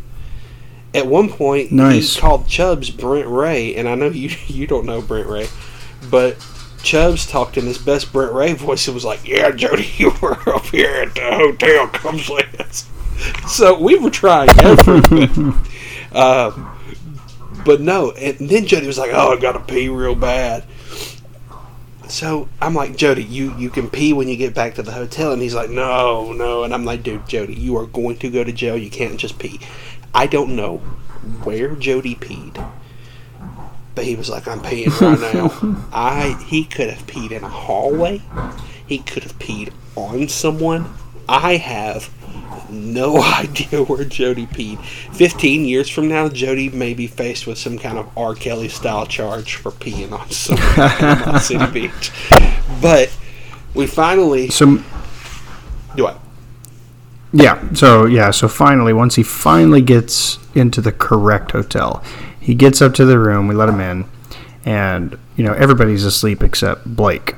At 0.96 1.06
one 1.06 1.30
point, 1.30 1.72
Nice. 1.72 2.16
he 2.16 2.22
called 2.22 2.48
Chubbs 2.48 2.90
Brent 2.90 3.28
Ray, 3.28 3.76
and 3.76 3.88
I 3.88 3.94
know 3.94 4.08
you 4.08 4.30
you 4.48 4.66
don't 4.66 4.86
know 4.88 5.02
Brent 5.02 5.28
Ray, 5.28 5.48
but 6.10 6.38
Chubbs 6.84 7.26
talked 7.26 7.58
in 7.58 7.66
his 7.66 7.78
best 7.78 8.12
Brent 8.14 8.34
Ray 8.34 8.54
voice. 8.54 8.88
It 8.88 8.94
was 8.94 9.06
like, 9.06 9.28
"Yeah, 9.28 9.52
Jody, 9.52 9.90
you 9.98 10.12
were 10.22 10.38
up 10.50 10.66
here 10.68 10.94
at 10.96 11.16
the 11.16 11.22
hotel. 11.22 11.88
Come 11.88 12.20
see 12.20 12.40
us." 12.60 12.88
So 13.50 13.78
we 13.78 13.98
were 13.98 14.10
trying 14.10 14.48
everything. 14.62 15.54
um, 16.14 16.72
but 17.66 17.82
no, 17.82 18.12
and 18.12 18.38
then 18.50 18.66
Jody 18.66 18.88
was 18.88 18.98
like, 18.98 19.12
"Oh, 19.14 19.34
I 19.34 19.40
gotta 19.40 19.60
pee 19.60 19.90
real 19.90 20.16
bad." 20.16 20.64
So 22.10 22.50
I'm 22.60 22.74
like, 22.74 22.96
Jody, 22.96 23.24
you, 23.24 23.56
you 23.58 23.70
can 23.70 23.88
pee 23.88 24.14
when 24.14 24.28
you 24.28 24.36
get 24.36 24.56
back 24.56 24.76
to 24.76 24.84
the 24.84 24.92
hotel. 24.92 25.32
And 25.32 25.42
he's 25.42 25.54
like, 25.54 25.70
no, 25.70 26.34
no. 26.34 26.64
And 26.64 26.74
I'm 26.74 26.84
like, 26.84 27.04
dude, 27.04 27.28
Jody, 27.28 27.54
you 27.54 27.78
are 27.78 27.86
going 27.86 28.18
to 28.18 28.32
go 28.32 28.44
to 28.44 28.52
jail. 28.52 28.76
You 28.76 28.90
can't 28.90 29.20
just 29.20 29.38
pee. 29.38 29.60
I 30.14 30.26
don't 30.26 30.56
know 30.56 30.78
where 31.44 31.76
Jody 31.76 32.16
peed. 32.16 32.58
But 33.96 34.06
he 34.06 34.16
was 34.16 34.30
like, 34.30 34.48
I'm 34.48 34.60
peeing 34.60 35.00
right 35.02 35.34
now. 35.34 35.88
I 35.94 36.42
He 36.46 36.64
could 36.64 36.90
have 36.90 37.06
peed 37.08 37.32
in 37.32 37.44
a 37.44 37.50
hallway. 37.50 38.22
He 38.86 39.00
could 39.00 39.24
have 39.24 39.38
peed 39.40 39.72
on 39.96 40.30
someone. 40.30 40.94
I 41.28 41.58
have 41.58 42.10
no 42.72 43.22
idea 43.40 43.84
where 43.84 44.04
Jody 44.04 44.48
peed. 44.48 44.80
15 45.14 45.66
years 45.66 45.90
from 45.90 46.08
now, 46.08 46.30
Jody 46.30 46.70
may 46.70 46.94
be 46.94 47.08
faced 47.08 47.48
with 47.48 47.58
some 47.58 47.78
kind 47.78 47.98
of 47.98 48.10
R. 48.18 48.36
Kelly 48.36 48.70
style 48.70 49.06
charge 49.06 49.56
for 49.56 49.72
peeing 49.72 50.12
on 50.12 50.30
someone 50.30 50.66
Panama 50.90 51.38
City 51.40 51.72
Beach. 51.72 52.12
But 52.82 53.16
we 53.74 53.88
finally. 53.88 54.50
So 54.50 54.78
Do 55.96 56.04
what? 56.04 56.20
Yeah. 57.34 57.74
So 57.74 58.06
yeah. 58.06 58.32
So 58.32 58.48
finally, 58.48 58.94
once 58.94 59.16
he 59.16 59.24
finally 59.24 59.82
gets 59.82 60.40
into 60.56 60.82
the 60.82 60.92
correct 60.92 61.52
hotel, 61.52 62.04
he 62.50 62.56
gets 62.56 62.82
up 62.82 62.96
to 62.96 63.06
the 63.06 63.20
room. 63.20 63.48
We 63.48 63.54
let 63.54 63.70
him 63.70 63.80
in, 63.80 64.06
and 64.66 65.16
you 65.36 65.44
know 65.44 65.54
everybody's 65.54 66.04
asleep 66.04 66.42
except 66.42 66.84
Blake 66.84 67.36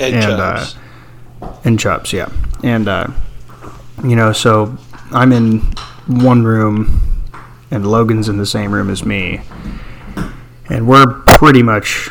And, 0.00 0.16
And, 0.16 0.24
Chubbs. 0.24 0.76
and 1.64 1.78
Chubbs. 1.78 2.12
Yeah. 2.12 2.30
And 2.64 2.88
uh, 2.88 3.06
you 4.02 4.16
know, 4.16 4.32
so 4.32 4.76
I'm 5.12 5.30
in 5.30 5.60
one 6.08 6.42
room, 6.42 7.00
and 7.70 7.86
Logan's 7.88 8.28
in 8.28 8.38
the 8.38 8.46
same 8.46 8.72
room 8.74 8.90
as 8.90 9.04
me, 9.04 9.40
and 10.68 10.88
we're 10.88 11.06
pretty 11.26 11.62
much 11.62 12.10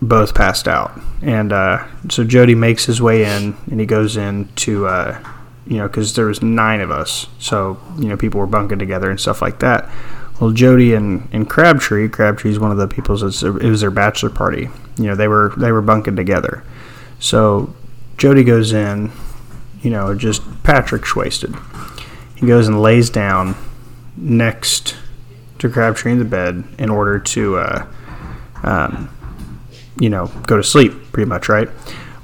both 0.00 0.34
passed 0.34 0.66
out. 0.66 0.98
And 1.20 1.52
uh, 1.52 1.86
so 2.08 2.24
Jody 2.24 2.54
makes 2.54 2.86
his 2.86 3.02
way 3.02 3.24
in, 3.24 3.54
and 3.70 3.80
he 3.80 3.84
goes 3.84 4.16
in 4.16 4.48
to, 4.56 4.86
uh, 4.86 5.18
you 5.66 5.76
know, 5.76 5.88
because 5.88 6.14
there 6.14 6.24
was 6.26 6.40
nine 6.42 6.80
of 6.80 6.90
us, 6.90 7.26
so 7.38 7.78
you 7.98 8.08
know 8.08 8.16
people 8.16 8.40
were 8.40 8.46
bunking 8.46 8.78
together 8.78 9.10
and 9.10 9.20
stuff 9.20 9.42
like 9.42 9.58
that. 9.60 9.90
Well, 10.40 10.50
Jody 10.50 10.92
and, 10.94 11.28
and 11.32 11.48
Crabtree, 11.48 12.08
Crabtree's 12.08 12.58
one 12.58 12.70
of 12.70 12.76
the 12.76 12.86
people's. 12.88 13.22
It's, 13.22 13.42
it 13.42 13.52
was 13.52 13.80
their 13.80 13.90
bachelor 13.90 14.30
party. 14.30 14.68
You 14.96 15.04
know, 15.04 15.14
they 15.14 15.28
were 15.28 15.52
they 15.56 15.72
were 15.72 15.82
bunking 15.82 16.16
together. 16.16 16.62
So 17.18 17.74
Jody 18.18 18.44
goes 18.44 18.72
in, 18.72 19.12
you 19.82 19.90
know, 19.90 20.14
just 20.14 20.42
Patrick's 20.62 21.16
wasted. 21.16 21.54
He 22.34 22.46
goes 22.46 22.68
and 22.68 22.80
lays 22.82 23.08
down 23.08 23.54
next 24.16 24.96
to 25.58 25.70
Crabtree 25.70 26.12
in 26.12 26.18
the 26.18 26.24
bed 26.24 26.64
in 26.78 26.90
order 26.90 27.18
to, 27.18 27.56
uh, 27.56 27.86
um, 28.62 29.10
you 29.98 30.10
know, 30.10 30.26
go 30.46 30.56
to 30.56 30.62
sleep, 30.62 30.92
pretty 31.12 31.28
much, 31.28 31.48
right? 31.48 31.68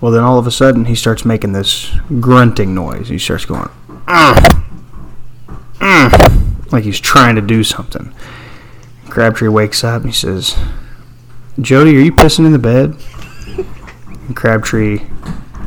Well, 0.00 0.12
then 0.12 0.22
all 0.22 0.38
of 0.38 0.46
a 0.46 0.50
sudden 0.50 0.86
he 0.86 0.94
starts 0.94 1.24
making 1.24 1.52
this 1.52 1.90
grunting 2.20 2.74
noise. 2.74 3.08
He 3.08 3.18
starts 3.18 3.44
going, 3.44 3.70
"Ah, 4.08 4.34
ah," 4.36 4.61
like 6.72 6.84
he's 6.84 7.00
trying 7.00 7.36
to 7.36 7.42
do 7.42 7.62
something. 7.62 8.14
Crabtree 9.08 9.48
wakes 9.48 9.84
up 9.84 10.02
and 10.02 10.10
he 10.10 10.16
says, 10.16 10.56
Jody, 11.60 11.96
are 11.96 12.00
you 12.00 12.12
pissing 12.12 12.46
in 12.46 12.52
the 12.52 12.58
bed? 12.58 12.96
And 14.26 14.34
Crabtree 14.34 15.00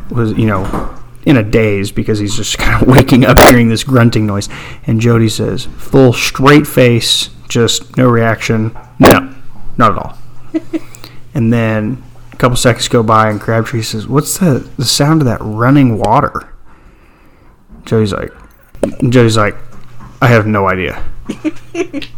was, 0.09 0.31
you 0.33 0.47
know, 0.47 0.97
in 1.25 1.37
a 1.37 1.43
daze 1.43 1.91
because 1.91 2.19
he's 2.19 2.35
just 2.35 2.57
kind 2.57 2.81
of 2.81 2.87
waking 2.87 3.25
up 3.25 3.39
hearing 3.39 3.69
this 3.69 3.83
grunting 3.83 4.25
noise. 4.25 4.49
And 4.87 4.99
Jody 4.99 5.29
says, 5.29 5.65
full 5.77 6.13
straight 6.13 6.65
face, 6.65 7.29
just 7.47 7.97
no 7.97 8.07
reaction. 8.09 8.75
No, 8.99 9.35
not 9.77 9.91
at 9.91 9.97
all. 9.97 10.17
and 11.33 11.51
then 11.51 12.03
a 12.31 12.37
couple 12.37 12.57
seconds 12.57 12.87
go 12.87 13.03
by, 13.03 13.29
and 13.29 13.39
Crabtree 13.39 13.81
says, 13.81 14.07
What's 14.07 14.37
the, 14.37 14.69
the 14.77 14.85
sound 14.85 15.21
of 15.21 15.25
that 15.25 15.39
running 15.41 15.97
water? 15.97 16.49
Jody's 17.85 18.13
like, 18.13 18.31
Jody's 19.09 19.37
like, 19.37 19.55
I 20.25 20.29
have 20.29 20.47
no 20.47 20.67
idea. 20.67 21.03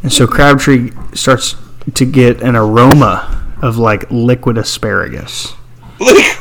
and 0.02 0.12
so 0.12 0.28
Crabtree 0.28 0.92
starts 1.14 1.58
to 1.94 2.06
get 2.06 2.42
an 2.42 2.56
aroma 2.56 3.54
of 3.62 3.78
like 3.78 4.10
liquid 4.10 4.58
asparagus. 4.58 5.54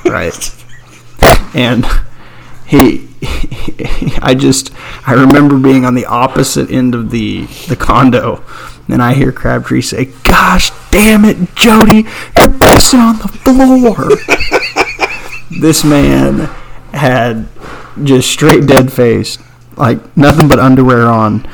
Right. 0.05 0.65
And 1.55 1.85
he, 2.67 3.09
i 4.23 4.37
just 4.39 4.73
i 5.07 5.13
remember 5.13 5.59
being 5.59 5.85
on 5.85 5.95
the 5.95 6.05
opposite 6.05 6.71
end 6.71 6.95
of 6.95 7.11
the 7.11 7.47
the 7.69 7.77
condo 7.77 8.45
and 8.89 9.03
i 9.03 9.15
hear 9.15 9.33
crabtree 9.33 9.81
say 9.81 10.07
gosh 10.25 10.71
damn 10.91 11.25
it 11.25 11.55
jody 11.55 12.03
you're 12.37 12.53
pissing 12.61 12.99
on 12.99 13.19
the 13.19 13.29
floor. 13.29 14.11
This 15.61 15.85
man 15.85 16.51
had 16.93 17.49
just 18.03 18.31
straight 18.31 18.67
dead 18.67 18.93
face 18.93 19.39
like 19.77 20.17
nothing 20.17 20.49
but 20.49 20.59
underwear 20.59 21.07
on 21.07 21.49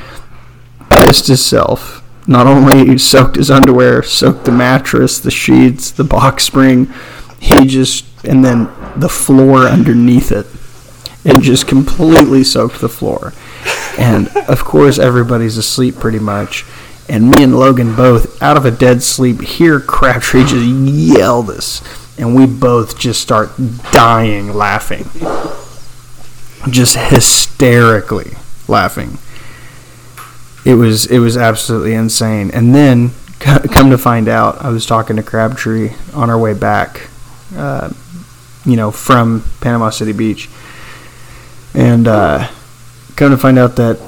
pissed 0.90 1.26
himself 1.26 2.02
not 2.26 2.46
only 2.46 2.96
soaked 2.98 3.36
his 3.36 3.50
underwear, 3.50 4.02
soaked 4.02 4.44
the 4.44 4.52
mattress, 4.52 5.18
the 5.18 5.30
sheets, 5.30 5.90
the 5.90 6.04
box 6.04 6.44
spring. 6.44 6.92
He 7.40 7.66
just, 7.66 8.04
and 8.24 8.44
then 8.44 8.68
the 8.96 9.08
floor 9.08 9.66
underneath 9.66 10.30
it. 10.30 10.46
and 11.24 11.42
just 11.42 11.68
completely 11.68 12.42
soaked 12.42 12.80
the 12.80 12.88
floor. 12.88 13.32
And 13.98 14.28
of 14.48 14.64
course, 14.64 14.98
everybody's 14.98 15.56
asleep 15.56 15.96
pretty 15.96 16.18
much. 16.18 16.64
And 17.08 17.30
me 17.30 17.42
and 17.42 17.58
Logan 17.58 17.94
both, 17.94 18.40
out 18.42 18.56
of 18.56 18.64
a 18.64 18.70
dead 18.70 19.02
sleep, 19.02 19.40
hear 19.40 19.80
Crabtree 19.80 20.44
just 20.44 20.66
yell 20.66 21.42
this. 21.42 21.82
And 22.18 22.34
we 22.34 22.46
both 22.46 22.98
just 22.98 23.20
start 23.20 23.50
dying 23.92 24.52
laughing. 24.52 25.04
Just 26.70 26.96
hysterically 26.96 28.36
laughing. 28.68 29.18
It 30.64 30.74
was 30.74 31.06
it 31.06 31.18
was 31.18 31.36
absolutely 31.36 31.94
insane. 31.94 32.50
And 32.52 32.74
then, 32.74 33.10
come 33.40 33.90
to 33.90 33.98
find 33.98 34.28
out, 34.28 34.62
I 34.62 34.70
was 34.70 34.86
talking 34.86 35.16
to 35.16 35.22
Crabtree 35.22 35.92
on 36.14 36.30
our 36.30 36.38
way 36.38 36.54
back, 36.54 37.08
uh, 37.56 37.90
you 38.64 38.76
know, 38.76 38.90
from 38.90 39.44
Panama 39.60 39.90
City 39.90 40.12
Beach. 40.12 40.48
And 41.74 42.06
uh, 42.06 42.48
come 43.16 43.30
to 43.30 43.38
find 43.38 43.58
out 43.58 43.76
that 43.76 43.98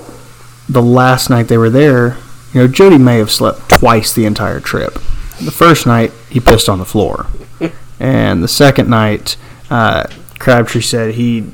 the 0.69 0.83
last 0.83 1.31
night 1.31 1.49
they 1.49 1.59
were 1.59 1.71
there, 1.71 2.19
you 2.53 2.61
know, 2.61 2.69
Jody 2.69 2.99
may 2.99 3.19
have 3.19 3.33
slept 3.33 3.69
twice 3.69 4.13
the 4.13 4.27
entire 4.27 4.61
trip. 4.61 4.95
The 5.43 5.51
first 5.51 5.87
night, 5.87 6.13
he 6.31 6.39
pissed 6.39 6.69
on 6.69 6.79
the 6.79 6.85
floor. 6.85 7.27
And 8.01 8.43
the 8.43 8.49
second 8.49 8.91
night, 8.91 9.37
uh, 9.71 10.09
Crabtree 10.41 10.83
said 10.83 11.15
he 11.15 11.53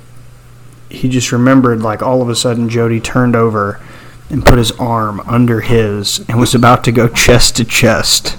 he 0.90 1.08
just 1.08 1.32
remembered 1.32 1.80
like 1.82 2.02
all 2.02 2.20
of 2.22 2.28
a 2.28 2.36
sudden 2.36 2.68
Jody 2.68 3.00
turned 3.00 3.34
over 3.36 3.80
and 4.28 4.44
put 4.44 4.58
his 4.58 4.72
arm 4.72 5.20
under 5.20 5.60
his 5.60 6.24
and 6.28 6.38
was 6.38 6.54
about 6.54 6.84
to 6.84 6.92
go 6.92 7.08
chest 7.08 7.56
to 7.56 7.64
chest 7.64 8.36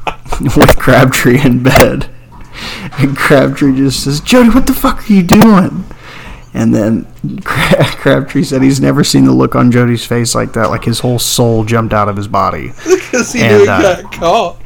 with 0.40 0.76
Crabtree 0.78 1.40
in 1.44 1.62
bed. 1.62 2.08
And 2.98 3.16
Crabtree 3.16 3.76
just 3.76 4.04
says, 4.04 4.20
Jody, 4.20 4.50
what 4.50 4.66
the 4.66 4.74
fuck 4.74 5.08
are 5.08 5.12
you 5.12 5.22
doing? 5.22 5.84
And 6.54 6.74
then 6.74 7.06
Crabtree 7.44 8.44
said 8.44 8.62
he's 8.62 8.80
never 8.80 9.02
seen 9.02 9.24
the 9.24 9.32
look 9.32 9.54
on 9.56 9.72
Jody's 9.72 10.04
face 10.04 10.34
like 10.34 10.52
that. 10.52 10.68
Like 10.70 10.84
his 10.84 11.00
whole 11.00 11.18
soul 11.18 11.64
jumped 11.64 11.94
out 11.94 12.08
of 12.08 12.16
his 12.16 12.28
body. 12.28 12.72
Because 13.12 13.32
he 13.34 13.42
And, 13.42 13.68
uh, 13.68 14.00
got 14.02 14.12
caught. 14.12 14.61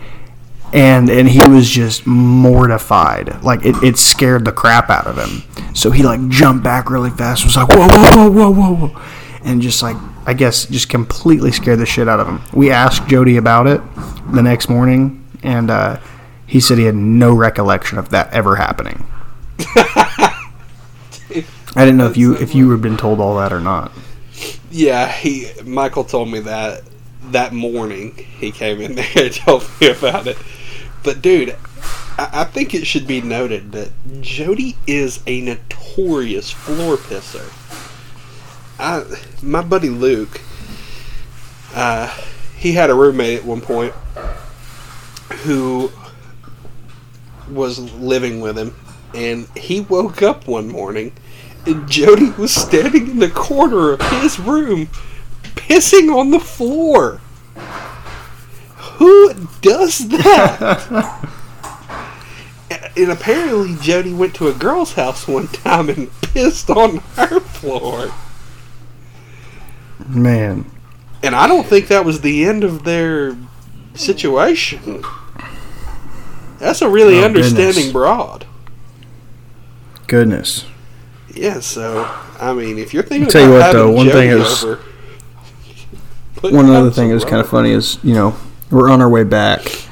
And 0.77 1.09
and 1.09 1.27
he 1.27 1.41
was 1.49 1.69
just 1.69 2.07
mortified. 2.07 3.43
Like 3.43 3.65
it, 3.65 3.83
it 3.83 3.97
scared 3.97 4.45
the 4.45 4.53
crap 4.53 4.91
out 4.91 5.07
of 5.07 5.17
him. 5.17 5.43
So 5.75 5.91
he 5.91 6.03
like 6.03 6.29
jumped 6.29 6.63
back 6.63 6.91
really 6.91 7.11
fast. 7.11 7.45
Was 7.45 7.57
like 7.57 7.69
whoa 7.69 7.89
whoa 7.89 8.29
whoa 8.29 8.31
whoa 8.31 8.51
whoa, 8.51 8.89
whoa, 8.89 9.03
and 9.43 9.63
just 9.63 9.83
like 9.83 9.97
I 10.27 10.35
guess 10.35 10.67
just 10.67 10.91
completely 10.91 11.51
scared 11.51 11.79
the 11.79 11.87
shit 11.87 12.09
out 12.09 12.21
of 12.21 12.29
him. 12.29 12.43
We 12.53 12.71
asked 12.71 13.09
Jody 13.09 13.39
about 13.39 13.67
it 13.67 13.81
the 14.31 14.43
next 14.43 14.69
morning, 14.69 15.27
and 15.43 15.71
uh, 15.71 15.99
he 16.47 16.61
said 16.61 16.77
he 16.77 16.85
had 16.85 16.95
no 16.95 17.33
recollection 17.33 17.97
of 17.97 18.11
that 18.11 18.31
ever 18.35 18.57
happening. 18.57 19.07
I 19.59 20.35
didn't 21.75 21.97
know 21.97 22.07
if 22.07 22.19
you 22.19 22.37
if 22.37 22.55
you 22.55 22.71
had 22.71 22.83
been 22.83 22.99
told 22.99 23.19
all 23.19 23.37
that 23.39 23.51
or 23.51 23.61
not. 23.61 23.93
Yeah, 24.71 25.11
he 25.11 25.49
Michael 25.65 26.05
told 26.05 26.31
me 26.31 26.41
that 26.41 26.83
that 27.31 27.55
morning 27.55 28.15
he 28.15 28.51
came 28.51 28.83
in 28.83 28.95
there 28.95 29.07
and 29.17 29.35
told 29.35 29.67
me 29.81 29.89
about 29.89 30.27
it. 30.27 30.37
But 31.07 31.23
dude, 31.23 31.55
I, 32.19 32.43
think 32.43 32.75
it 32.75 32.85
should 32.85 33.07
be 33.07 33.21
noted 33.21 33.71
that 33.71 33.91
Jody 34.23 34.77
is 34.89 35.23
a 35.25 35.41
notorious 35.41 36.51
floor 36.51 36.97
pisser. 36.97 37.49
I 38.77 39.05
my 39.41 39.63
buddy 39.63 39.89
Luke, 39.89 40.41
uh, 41.77 42.09
he 42.57 42.73
had 42.73 42.91
a 42.91 42.95
roommate 42.95 43.39
at 43.39 43.45
one 43.45 43.61
point 43.61 43.95
who 45.45 45.93
was 47.49 47.79
living 47.79 48.41
with 48.41 48.59
him, 48.59 48.75
and 49.15 49.47
he 49.57 49.83
woke 49.83 50.23
up 50.23 50.49
one 50.49 50.67
morning 50.67 51.13
and 51.67 51.89
Jody 51.89 52.31
was 52.31 52.53
standing 52.53 53.11
in 53.11 53.19
the 53.21 53.31
corner 53.31 53.93
of 53.93 54.03
his 54.21 54.41
room, 54.41 54.89
pissing 55.55 56.13
on 56.13 56.33
the 56.33 56.41
floor. 56.41 57.21
Who 58.97 59.33
does 59.63 60.09
that? 60.09 61.29
and 62.97 63.11
apparently, 63.11 63.77
Jody 63.81 64.13
went 64.13 64.35
to 64.37 64.49
a 64.49 64.53
girl's 64.55 64.95
house 64.95 65.27
one 65.29 65.49
time 65.49 65.89
and 65.89 66.11
pissed 66.23 66.71
on 66.71 66.99
her 67.17 67.41
floor. 67.41 68.11
Man, 70.09 70.71
And 71.23 71.35
I 71.35 71.47
don't 71.49 71.67
think 71.67 71.89
that 71.89 72.05
was 72.05 72.21
the 72.21 72.45
end 72.45 72.63
of 72.65 72.85
their 72.85 73.37
situation. 73.95 75.03
That's 76.59 76.81
a 76.83 76.89
really 76.89 77.21
Oh, 77.21 77.25
understanding 77.25 77.75
goodness. 77.75 77.93
broad. 77.93 78.47
goodness. 80.07 80.65
Yeah, 81.35 81.61
so 81.61 82.09
I 82.41 82.53
mean, 82.55 82.79
if 82.79 82.95
you're 82.95 83.03
thinking 83.03 83.29
Tell 83.29 83.43
you 83.43 83.57
about 83.57 83.67
what, 83.67 83.73
though, 83.73 83.91
one 83.91 84.09
thing 84.11 84.31
is- 84.31 84.65
over, 84.65 84.81
one 86.43 86.71
other 86.71 86.91
thing 86.91 87.11
is 87.11 87.25
kind 87.25 87.41
of 87.41 87.49
funny 87.49 87.73
is 87.73 87.99
you 88.05 88.15
know 88.15 88.37
we're 88.71 88.91
on 88.91 89.01
our 89.01 89.09
way 89.09 89.25
back 89.25 89.87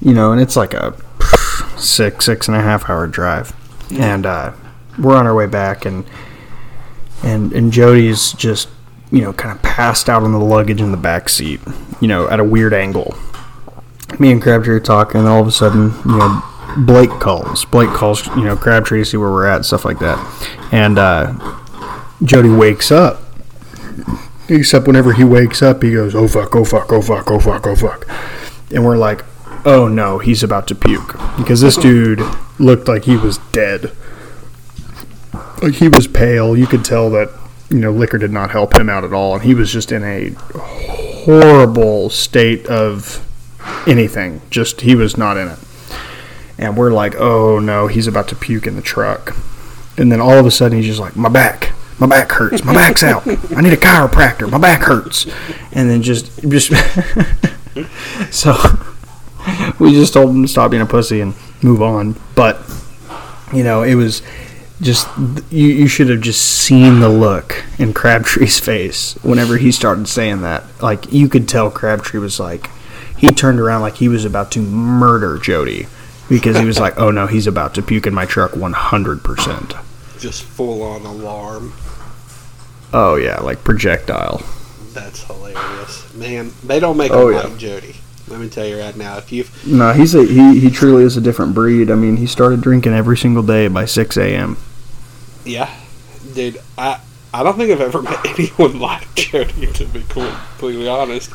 you 0.00 0.12
know 0.12 0.32
and 0.32 0.40
it's 0.40 0.56
like 0.56 0.74
a 0.74 0.94
six 1.76 2.24
six 2.24 2.48
and 2.48 2.56
a 2.56 2.60
half 2.60 2.88
hour 2.88 3.06
drive. 3.06 3.54
And 3.92 4.26
uh, 4.26 4.52
we're 4.98 5.16
on 5.16 5.26
our 5.26 5.34
way 5.34 5.46
back 5.46 5.84
and 5.84 6.04
and 7.22 7.52
and 7.52 7.72
jody's 7.72 8.32
just 8.32 8.68
you 9.10 9.22
know 9.22 9.32
kind 9.32 9.54
of 9.56 9.62
passed 9.62 10.08
out 10.08 10.22
on 10.22 10.32
the 10.32 10.38
luggage 10.38 10.80
in 10.80 10.90
the 10.90 10.96
back 10.96 11.28
seat 11.28 11.60
you 12.00 12.08
know 12.08 12.28
at 12.28 12.40
a 12.40 12.44
weird 12.44 12.74
angle. 12.74 13.14
Me 14.18 14.30
and 14.30 14.40
crabtree 14.40 14.74
are 14.74 14.80
talking 14.80 15.20
and 15.20 15.28
all 15.28 15.40
of 15.40 15.46
a 15.46 15.52
sudden 15.52 15.92
you 16.04 16.18
know 16.18 16.42
blake 16.78 17.10
calls. 17.10 17.64
Blake 17.66 17.90
calls 17.90 18.26
you 18.28 18.44
know 18.44 18.56
crabtree 18.56 19.00
to 19.00 19.04
see 19.04 19.16
where 19.16 19.30
we're 19.30 19.46
at 19.46 19.64
stuff 19.64 19.84
like 19.84 19.98
that. 20.00 20.18
And 20.72 20.98
uh, 20.98 21.34
jody 22.22 22.50
wakes 22.50 22.90
up 22.90 23.22
Except 24.48 24.86
whenever 24.86 25.12
he 25.12 25.24
wakes 25.24 25.60
up, 25.60 25.82
he 25.82 25.92
goes, 25.92 26.14
"Oh 26.14 26.28
fuck! 26.28 26.54
Oh 26.54 26.64
fuck! 26.64 26.92
Oh 26.92 27.02
fuck! 27.02 27.30
Oh 27.30 27.40
fuck! 27.40 27.66
Oh 27.66 27.74
fuck!" 27.74 28.06
And 28.72 28.84
we're 28.84 28.96
like, 28.96 29.24
"Oh 29.64 29.88
no, 29.88 30.18
he's 30.18 30.42
about 30.42 30.68
to 30.68 30.74
puke," 30.74 31.16
because 31.36 31.60
this 31.60 31.76
dude 31.76 32.22
looked 32.58 32.86
like 32.86 33.04
he 33.04 33.16
was 33.16 33.38
dead. 33.50 33.92
Like 35.60 35.74
he 35.74 35.88
was 35.88 36.06
pale. 36.06 36.56
You 36.56 36.66
could 36.66 36.84
tell 36.84 37.10
that 37.10 37.30
you 37.70 37.78
know 37.78 37.90
liquor 37.90 38.18
did 38.18 38.30
not 38.30 38.50
help 38.50 38.78
him 38.78 38.88
out 38.88 39.02
at 39.02 39.12
all, 39.12 39.34
and 39.34 39.42
he 39.42 39.54
was 39.54 39.72
just 39.72 39.90
in 39.90 40.04
a 40.04 40.30
horrible 41.24 42.08
state 42.10 42.66
of 42.66 43.24
anything. 43.86 44.42
Just 44.50 44.82
he 44.82 44.94
was 44.94 45.16
not 45.16 45.36
in 45.36 45.48
it. 45.48 45.58
And 46.58 46.76
we're 46.76 46.92
like, 46.92 47.16
"Oh 47.16 47.58
no, 47.58 47.88
he's 47.88 48.06
about 48.06 48.28
to 48.28 48.36
puke 48.36 48.66
in 48.66 48.76
the 48.76 48.82
truck." 48.82 49.34
And 49.98 50.12
then 50.12 50.20
all 50.20 50.38
of 50.38 50.46
a 50.46 50.50
sudden, 50.50 50.78
he's 50.78 50.86
just 50.86 51.00
like, 51.00 51.16
"My 51.16 51.28
back." 51.28 51.72
My 51.98 52.06
back 52.06 52.30
hurts. 52.30 52.62
My 52.64 52.74
back's 52.74 53.02
out. 53.02 53.26
I 53.26 53.60
need 53.62 53.72
a 53.72 53.76
chiropractor. 53.76 54.50
My 54.50 54.58
back 54.58 54.82
hurts. 54.82 55.26
And 55.72 55.88
then 55.88 56.02
just, 56.02 56.30
just, 56.48 56.70
so 58.30 58.54
we 59.78 59.92
just 59.92 60.12
told 60.12 60.30
him 60.30 60.42
to 60.42 60.48
stop 60.48 60.70
being 60.70 60.82
a 60.82 60.86
pussy 60.86 61.20
and 61.20 61.34
move 61.62 61.80
on. 61.82 62.20
But, 62.34 62.60
you 63.52 63.64
know, 63.64 63.82
it 63.82 63.94
was 63.94 64.20
just, 64.82 65.08
you, 65.50 65.68
you 65.68 65.88
should 65.88 66.10
have 66.10 66.20
just 66.20 66.42
seen 66.42 67.00
the 67.00 67.08
look 67.08 67.64
in 67.78 67.94
Crabtree's 67.94 68.58
face 68.58 69.14
whenever 69.22 69.56
he 69.56 69.72
started 69.72 70.06
saying 70.06 70.42
that. 70.42 70.64
Like, 70.82 71.10
you 71.12 71.28
could 71.30 71.48
tell 71.48 71.70
Crabtree 71.70 72.20
was 72.20 72.38
like, 72.38 72.68
he 73.16 73.28
turned 73.28 73.58
around 73.58 73.80
like 73.80 73.96
he 73.96 74.08
was 74.08 74.26
about 74.26 74.50
to 74.52 74.60
murder 74.60 75.38
Jody 75.38 75.86
because 76.28 76.58
he 76.58 76.66
was 76.66 76.78
like, 76.78 76.98
oh 76.98 77.10
no, 77.10 77.26
he's 77.26 77.46
about 77.46 77.74
to 77.76 77.82
puke 77.82 78.06
in 78.06 78.12
my 78.12 78.26
truck 78.26 78.50
100%. 78.50 80.18
just 80.18 80.42
full 80.42 80.82
on 80.82 81.06
alarm. 81.06 81.72
Oh, 82.92 83.16
yeah, 83.16 83.40
like 83.40 83.62
projectile. 83.64 84.42
That's 84.92 85.24
hilarious, 85.24 86.14
man. 86.14 86.52
They 86.64 86.80
don't 86.80 86.96
make 86.96 87.10
Oh, 87.12 87.28
him 87.28 87.34
yeah. 87.34 87.42
like 87.42 87.58
Jody. 87.58 87.96
Let 88.28 88.40
me 88.40 88.48
tell 88.48 88.66
you 88.66 88.78
right 88.80 88.96
now. 88.96 89.18
If 89.18 89.30
you've 89.30 89.66
No, 89.66 89.92
he's 89.92 90.14
a 90.14 90.24
he. 90.24 90.58
He 90.58 90.70
truly 90.70 91.04
is 91.04 91.16
a 91.16 91.20
different 91.20 91.54
breed. 91.54 91.90
I 91.90 91.94
mean, 91.94 92.16
he 92.16 92.26
started 92.26 92.60
drinking 92.60 92.92
every 92.92 93.16
single 93.16 93.42
day 93.42 93.68
by 93.68 93.84
six 93.84 94.16
a.m. 94.16 94.56
yeah, 95.44 95.70
dude, 96.34 96.60
I 96.76 97.00
I 97.32 97.42
don't 97.44 97.56
think 97.56 97.70
I've 97.70 97.80
ever 97.80 98.02
met 98.02 98.26
anyone 98.26 98.80
like 98.80 99.14
Jody. 99.14 99.66
To 99.74 99.84
be 99.86 100.02
completely 100.08 100.88
honest, 100.88 101.30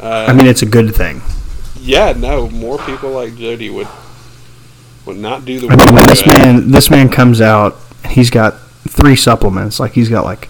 uh, 0.00 0.26
I 0.28 0.32
mean, 0.32 0.46
it's 0.46 0.62
a 0.62 0.66
good 0.66 0.94
thing. 0.94 1.20
yeah, 1.78 2.12
no, 2.16 2.48
more 2.48 2.78
people 2.78 3.10
like 3.10 3.34
Jody 3.36 3.68
would 3.68 3.88
would 5.04 5.18
not 5.18 5.44
do 5.44 5.58
the 5.60 5.68
I 5.68 5.76
mean, 5.76 5.94
when 5.94 6.06
this 6.06 6.24
man 6.26 6.70
this 6.70 6.88
man 6.90 7.08
comes 7.10 7.40
out, 7.42 7.76
he's 8.08 8.30
got 8.30 8.58
three 8.88 9.16
supplements. 9.16 9.78
Like 9.80 9.92
he's 9.92 10.08
got 10.08 10.24
like 10.24 10.48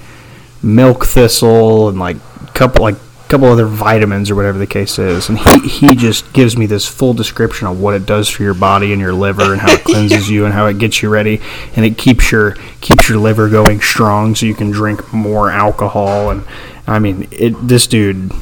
milk 0.62 1.06
thistle 1.06 1.88
and 1.88 1.98
like 1.98 2.16
couple 2.54 2.82
like 2.82 2.96
couple 3.28 3.48
other 3.48 3.64
vitamins 3.64 4.30
or 4.30 4.34
whatever 4.34 4.58
the 4.58 4.66
case 4.66 4.98
is, 4.98 5.28
and 5.28 5.38
he 5.38 5.68
he 5.68 5.94
just 5.96 6.32
gives 6.32 6.56
me 6.56 6.66
this 6.66 6.86
full 6.86 7.14
description 7.14 7.66
of 7.66 7.80
what 7.80 7.94
it 7.94 8.04
does 8.04 8.28
for 8.28 8.42
your 8.42 8.54
body 8.54 8.92
and 8.92 9.00
your 9.00 9.14
liver 9.14 9.52
and 9.52 9.60
how 9.60 9.72
it 9.72 9.84
cleanses 9.84 10.28
you 10.28 10.44
and 10.44 10.52
how 10.52 10.66
it 10.66 10.78
gets 10.78 11.02
you 11.02 11.08
ready 11.08 11.40
and 11.74 11.84
it 11.84 11.96
keeps 11.96 12.30
your 12.30 12.54
keeps 12.80 13.08
your 13.08 13.18
liver 13.18 13.48
going 13.48 13.80
strong 13.80 14.34
so 14.34 14.44
you 14.44 14.54
can 14.54 14.70
drink 14.70 15.12
more 15.12 15.50
alcohol 15.50 16.30
and 16.30 16.44
I 16.86 16.98
mean 16.98 17.28
it. 17.30 17.50
This 17.66 17.86
dude, 17.86 18.32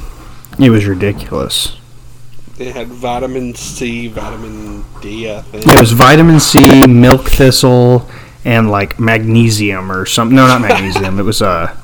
it 0.58 0.70
was 0.70 0.86
ridiculous. 0.86 1.76
It 2.58 2.74
had 2.74 2.88
vitamin 2.88 3.54
C, 3.54 4.08
vitamin 4.08 4.84
D, 5.00 5.32
I 5.32 5.40
think. 5.42 5.66
It 5.66 5.80
was 5.80 5.92
vitamin 5.92 6.40
C, 6.40 6.86
milk 6.86 7.28
thistle, 7.28 8.08
and 8.44 8.70
like 8.70 8.98
magnesium 9.00 9.90
or 9.90 10.04
something. 10.04 10.36
No, 10.36 10.46
not 10.46 10.60
magnesium. 10.60 11.18
it 11.18 11.22
was 11.22 11.40
uh, 11.40 11.74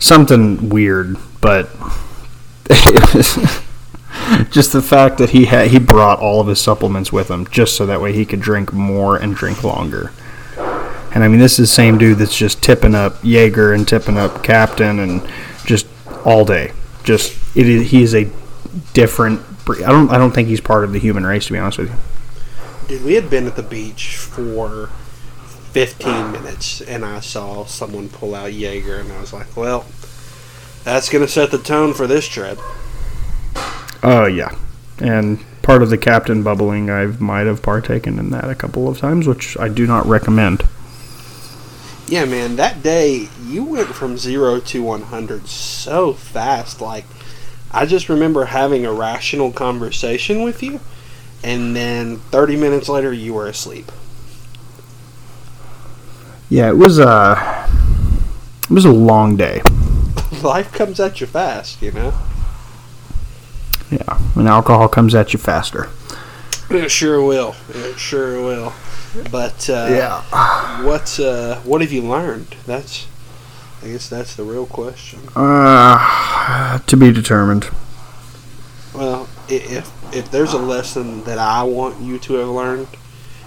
something 0.00 0.68
weird, 0.68 1.16
but 1.40 1.70
just 4.50 4.72
the 4.72 4.82
fact 4.82 5.18
that 5.18 5.30
he 5.30 5.44
had 5.44 5.70
he 5.70 5.78
brought 5.78 6.18
all 6.18 6.40
of 6.40 6.48
his 6.48 6.60
supplements 6.60 7.12
with 7.12 7.30
him 7.30 7.46
just 7.48 7.76
so 7.76 7.86
that 7.86 8.00
way 8.00 8.12
he 8.12 8.24
could 8.24 8.40
drink 8.40 8.72
more 8.72 9.16
and 9.16 9.36
drink 9.36 9.62
longer. 9.62 10.12
And 11.12 11.24
I 11.24 11.28
mean, 11.28 11.40
this 11.40 11.58
is 11.58 11.68
the 11.70 11.74
same 11.74 11.98
dude 11.98 12.18
that's 12.18 12.36
just 12.36 12.62
tipping 12.62 12.94
up 12.94 13.16
Jaeger 13.22 13.72
and 13.72 13.86
tipping 13.86 14.16
up 14.16 14.44
Captain 14.44 15.00
and 15.00 15.28
just 15.64 15.86
all 16.24 16.44
day. 16.44 16.72
Just 17.02 17.36
it 17.56 17.68
is, 17.68 17.90
he 17.90 18.02
is 18.02 18.14
a 18.14 18.30
different. 18.92 19.40
I 19.68 19.90
don't. 19.90 20.10
I 20.10 20.18
don't 20.18 20.32
think 20.32 20.48
he's 20.48 20.60
part 20.60 20.84
of 20.84 20.92
the 20.92 20.98
human 20.98 21.24
race 21.24 21.46
to 21.46 21.52
be 21.52 21.58
honest 21.58 21.78
with 21.78 21.90
you. 21.90 21.96
Dude, 22.88 23.04
we 23.04 23.14
had 23.14 23.30
been 23.30 23.46
at 23.46 23.56
the 23.56 23.62
beach 23.62 24.16
for 24.16 24.90
15 25.72 26.32
minutes 26.32 26.80
and 26.80 27.04
I 27.04 27.20
saw 27.20 27.64
someone 27.64 28.08
pull 28.08 28.34
out 28.34 28.52
Jaeger 28.52 28.98
and 29.00 29.12
I 29.12 29.20
was 29.20 29.32
like, 29.32 29.56
well, 29.56 29.86
that's 30.84 31.08
going 31.08 31.24
to 31.24 31.30
set 31.30 31.50
the 31.50 31.58
tone 31.58 31.94
for 31.94 32.06
this 32.06 32.26
trip. 32.26 32.58
Oh 34.02 34.26
yeah, 34.26 34.56
and 34.98 35.44
part 35.62 35.82
of 35.82 35.90
the 35.90 35.98
captain 35.98 36.42
bubbling, 36.42 36.90
I 36.90 37.06
might 37.06 37.46
have 37.46 37.62
partaken 37.62 38.18
in 38.18 38.30
that 38.30 38.48
a 38.48 38.54
couple 38.54 38.88
of 38.88 38.98
times, 38.98 39.26
which 39.26 39.58
I 39.58 39.68
do 39.68 39.86
not 39.86 40.06
recommend. 40.06 40.64
Yeah, 42.08 42.24
man, 42.24 42.56
that 42.56 42.82
day 42.82 43.28
you 43.44 43.62
went 43.62 43.88
from 43.88 44.16
0 44.16 44.60
to 44.60 44.82
100 44.82 45.46
so 45.46 46.12
fast. 46.12 46.80
Like, 46.80 47.04
I 47.70 47.86
just 47.86 48.08
remember 48.08 48.46
having 48.46 48.84
a 48.84 48.92
rational 48.92 49.52
conversation 49.52 50.42
with 50.42 50.62
you 50.62 50.80
and 51.44 51.76
then 51.76 52.16
30 52.16 52.56
minutes 52.56 52.88
later 52.88 53.12
you 53.12 53.34
were 53.34 53.46
asleep. 53.46 53.92
Yeah, 56.50 56.68
it 56.68 56.76
was 56.76 56.98
a 56.98 57.68
it 58.64 58.70
was 58.70 58.84
a 58.84 58.92
long 58.92 59.36
day. 59.36 59.62
Life 60.42 60.72
comes 60.72 60.98
at 60.98 61.20
you 61.20 61.28
fast, 61.28 61.80
you 61.80 61.92
know? 61.92 62.12
Yeah, 63.90 64.18
and 64.34 64.48
alcohol 64.48 64.88
comes 64.88 65.14
at 65.14 65.32
you 65.32 65.38
faster. 65.38 65.88
It 66.68 66.90
sure 66.90 67.22
will. 67.22 67.54
It 67.68 67.98
sure 67.98 68.42
will. 68.42 68.72
But 69.30 69.70
uh, 69.70 69.88
What 70.82 71.20
uh, 71.20 71.60
what 71.60 71.80
have 71.82 71.92
you 71.92 72.02
learned? 72.02 72.56
That's 72.66 73.06
I 73.82 73.88
guess 73.88 74.08
that's 74.08 74.34
the 74.34 74.44
real 74.44 74.66
question. 74.66 75.20
Uh, 75.36 76.78
to 76.78 76.96
be 76.96 77.12
determined. 77.12 77.70
Well, 78.92 79.28
if 79.48 79.88
if 80.12 80.30
there's 80.32 80.52
a 80.52 80.58
lesson 80.58 81.22
that 81.24 81.38
I 81.38 81.62
want 81.62 82.00
you 82.00 82.18
to 82.18 82.34
have 82.34 82.48
learned, 82.48 82.88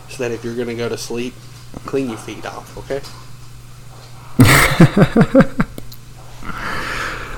is 0.10 0.18
that 0.18 0.32
if 0.32 0.44
you're 0.44 0.56
gonna 0.56 0.76
go 0.76 0.88
to 0.88 0.98
sleep, 0.98 1.34
clean 1.86 2.10
your 2.10 2.18
feet 2.18 2.46
off, 2.46 2.78
okay? 2.78 3.02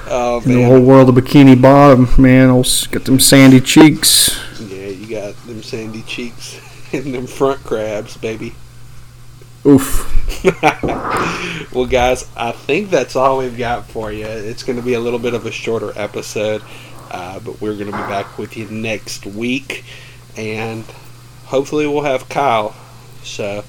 oh 0.08 0.42
In 0.46 0.52
the 0.54 0.64
whole 0.64 0.82
world 0.82 1.10
of 1.10 1.16
bikini 1.16 1.62
bottom, 1.62 2.08
man, 2.18 2.50
I'll 2.50 2.64
get 2.92 3.06
them 3.06 3.20
sandy 3.20 3.60
cheeks. 3.60 4.40
yeah, 4.62 4.88
you 4.88 5.08
got 5.08 5.36
them 5.46 5.62
sandy 5.62 6.04
cheeks 6.04 6.60
and 6.94 7.14
them 7.14 7.28
front 7.28 7.64
crabs, 7.64 8.18
baby. 8.18 8.56
Oof. 9.66 10.44
well, 11.74 11.88
guys, 11.88 12.30
I 12.38 12.52
think 12.52 12.92
that's 12.92 13.16
all 13.16 13.40
we've 13.40 13.58
got 13.58 13.88
for 13.88 14.12
you. 14.12 14.26
It's 14.26 14.62
going 14.64 14.78
to 14.78 14.86
be 14.86 14.94
a 14.94 15.00
little 15.00 15.20
bit 15.20 15.34
of 15.34 15.46
a 15.48 15.52
shorter 15.52 15.92
episode, 15.96 16.62
uh, 17.10 17.40
but 17.40 17.60
we're 17.60 17.74
going 17.74 17.92
to 17.92 17.98
be 17.98 18.04
back 18.04 18.38
with 18.38 18.56
you 18.56 18.68
next 18.70 19.26
week, 19.26 19.84
and 20.38 20.84
hopefully 21.46 21.88
we'll 21.88 22.04
have 22.04 22.30
Kyle. 22.30 22.76
So 23.24 23.64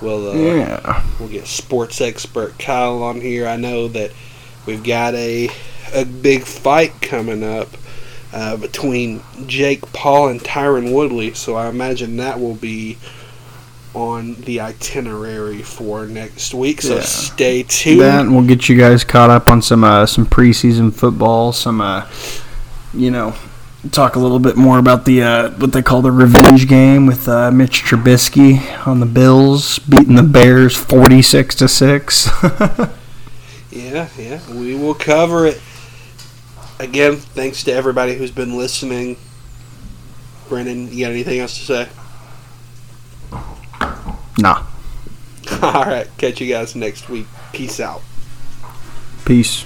we'll 0.00 0.30
uh, 0.30 0.34
Yeah. 0.34 1.02
we'll 1.18 1.28
get 1.28 1.46
sports 1.46 2.00
expert 2.00 2.58
Kyle 2.58 3.02
on 3.02 3.20
here. 3.20 3.46
I 3.46 3.56
know 3.56 3.88
that 3.88 4.10
we've 4.66 4.82
got 4.84 5.14
a 5.14 5.48
a 5.94 6.04
big 6.04 6.42
fight 6.44 7.00
coming 7.00 7.42
up. 7.44 7.68
Uh, 8.32 8.56
between 8.56 9.22
Jake 9.46 9.80
Paul 9.92 10.26
and 10.26 10.40
Tyron 10.40 10.92
Woodley, 10.92 11.34
so 11.34 11.54
I 11.54 11.68
imagine 11.68 12.16
that 12.16 12.40
will 12.40 12.56
be 12.56 12.98
on 13.94 14.34
the 14.40 14.58
itinerary 14.58 15.62
for 15.62 16.06
next 16.06 16.52
week. 16.52 16.82
So 16.82 16.96
Yeah. 16.96 17.02
stay 17.02 17.62
tuned. 17.62 18.00
That 18.00 18.26
we'll 18.26 18.42
get 18.42 18.68
you 18.68 18.76
guys 18.76 19.04
caught 19.04 19.30
up 19.30 19.48
on 19.52 19.62
some 19.62 19.84
uh, 19.84 20.04
some 20.06 20.26
preseason 20.26 20.92
football, 20.92 21.52
some 21.52 21.80
uh, 21.80 22.06
you 22.92 23.12
know, 23.12 23.34
talk 23.92 24.16
a 24.16 24.18
little 24.18 24.38
bit 24.38 24.56
more 24.56 24.78
about 24.78 25.04
the 25.04 25.22
uh, 25.22 25.50
what 25.52 25.72
they 25.72 25.82
call 25.82 26.02
the 26.02 26.12
revenge 26.12 26.68
game 26.68 27.06
with 27.06 27.28
uh, 27.28 27.50
Mitch 27.50 27.82
Trubisky 27.82 28.86
on 28.86 29.00
the 29.00 29.06
Bills 29.06 29.78
beating 29.80 30.16
the 30.16 30.22
Bears 30.22 30.76
forty 30.76 31.22
six 31.22 31.54
to 31.56 31.68
six. 31.68 32.28
Yeah, 33.74 34.08
yeah, 34.16 34.40
we 34.52 34.76
will 34.76 34.94
cover 34.94 35.46
it. 35.46 35.60
Again, 36.78 37.16
thanks 37.16 37.64
to 37.64 37.72
everybody 37.72 38.14
who's 38.14 38.30
been 38.30 38.56
listening. 38.56 39.16
Brennan, 40.48 40.92
you 40.92 41.04
got 41.04 41.10
anything 41.10 41.40
else 41.40 41.58
to 41.58 41.64
say? 41.64 41.88
nah. 44.38 44.64
All 45.62 45.84
right, 45.84 46.08
catch 46.18 46.40
you 46.40 46.48
guys 46.48 46.76
next 46.76 47.08
week. 47.08 47.26
Peace 47.52 47.80
out. 47.80 48.02
Peace. 49.24 49.64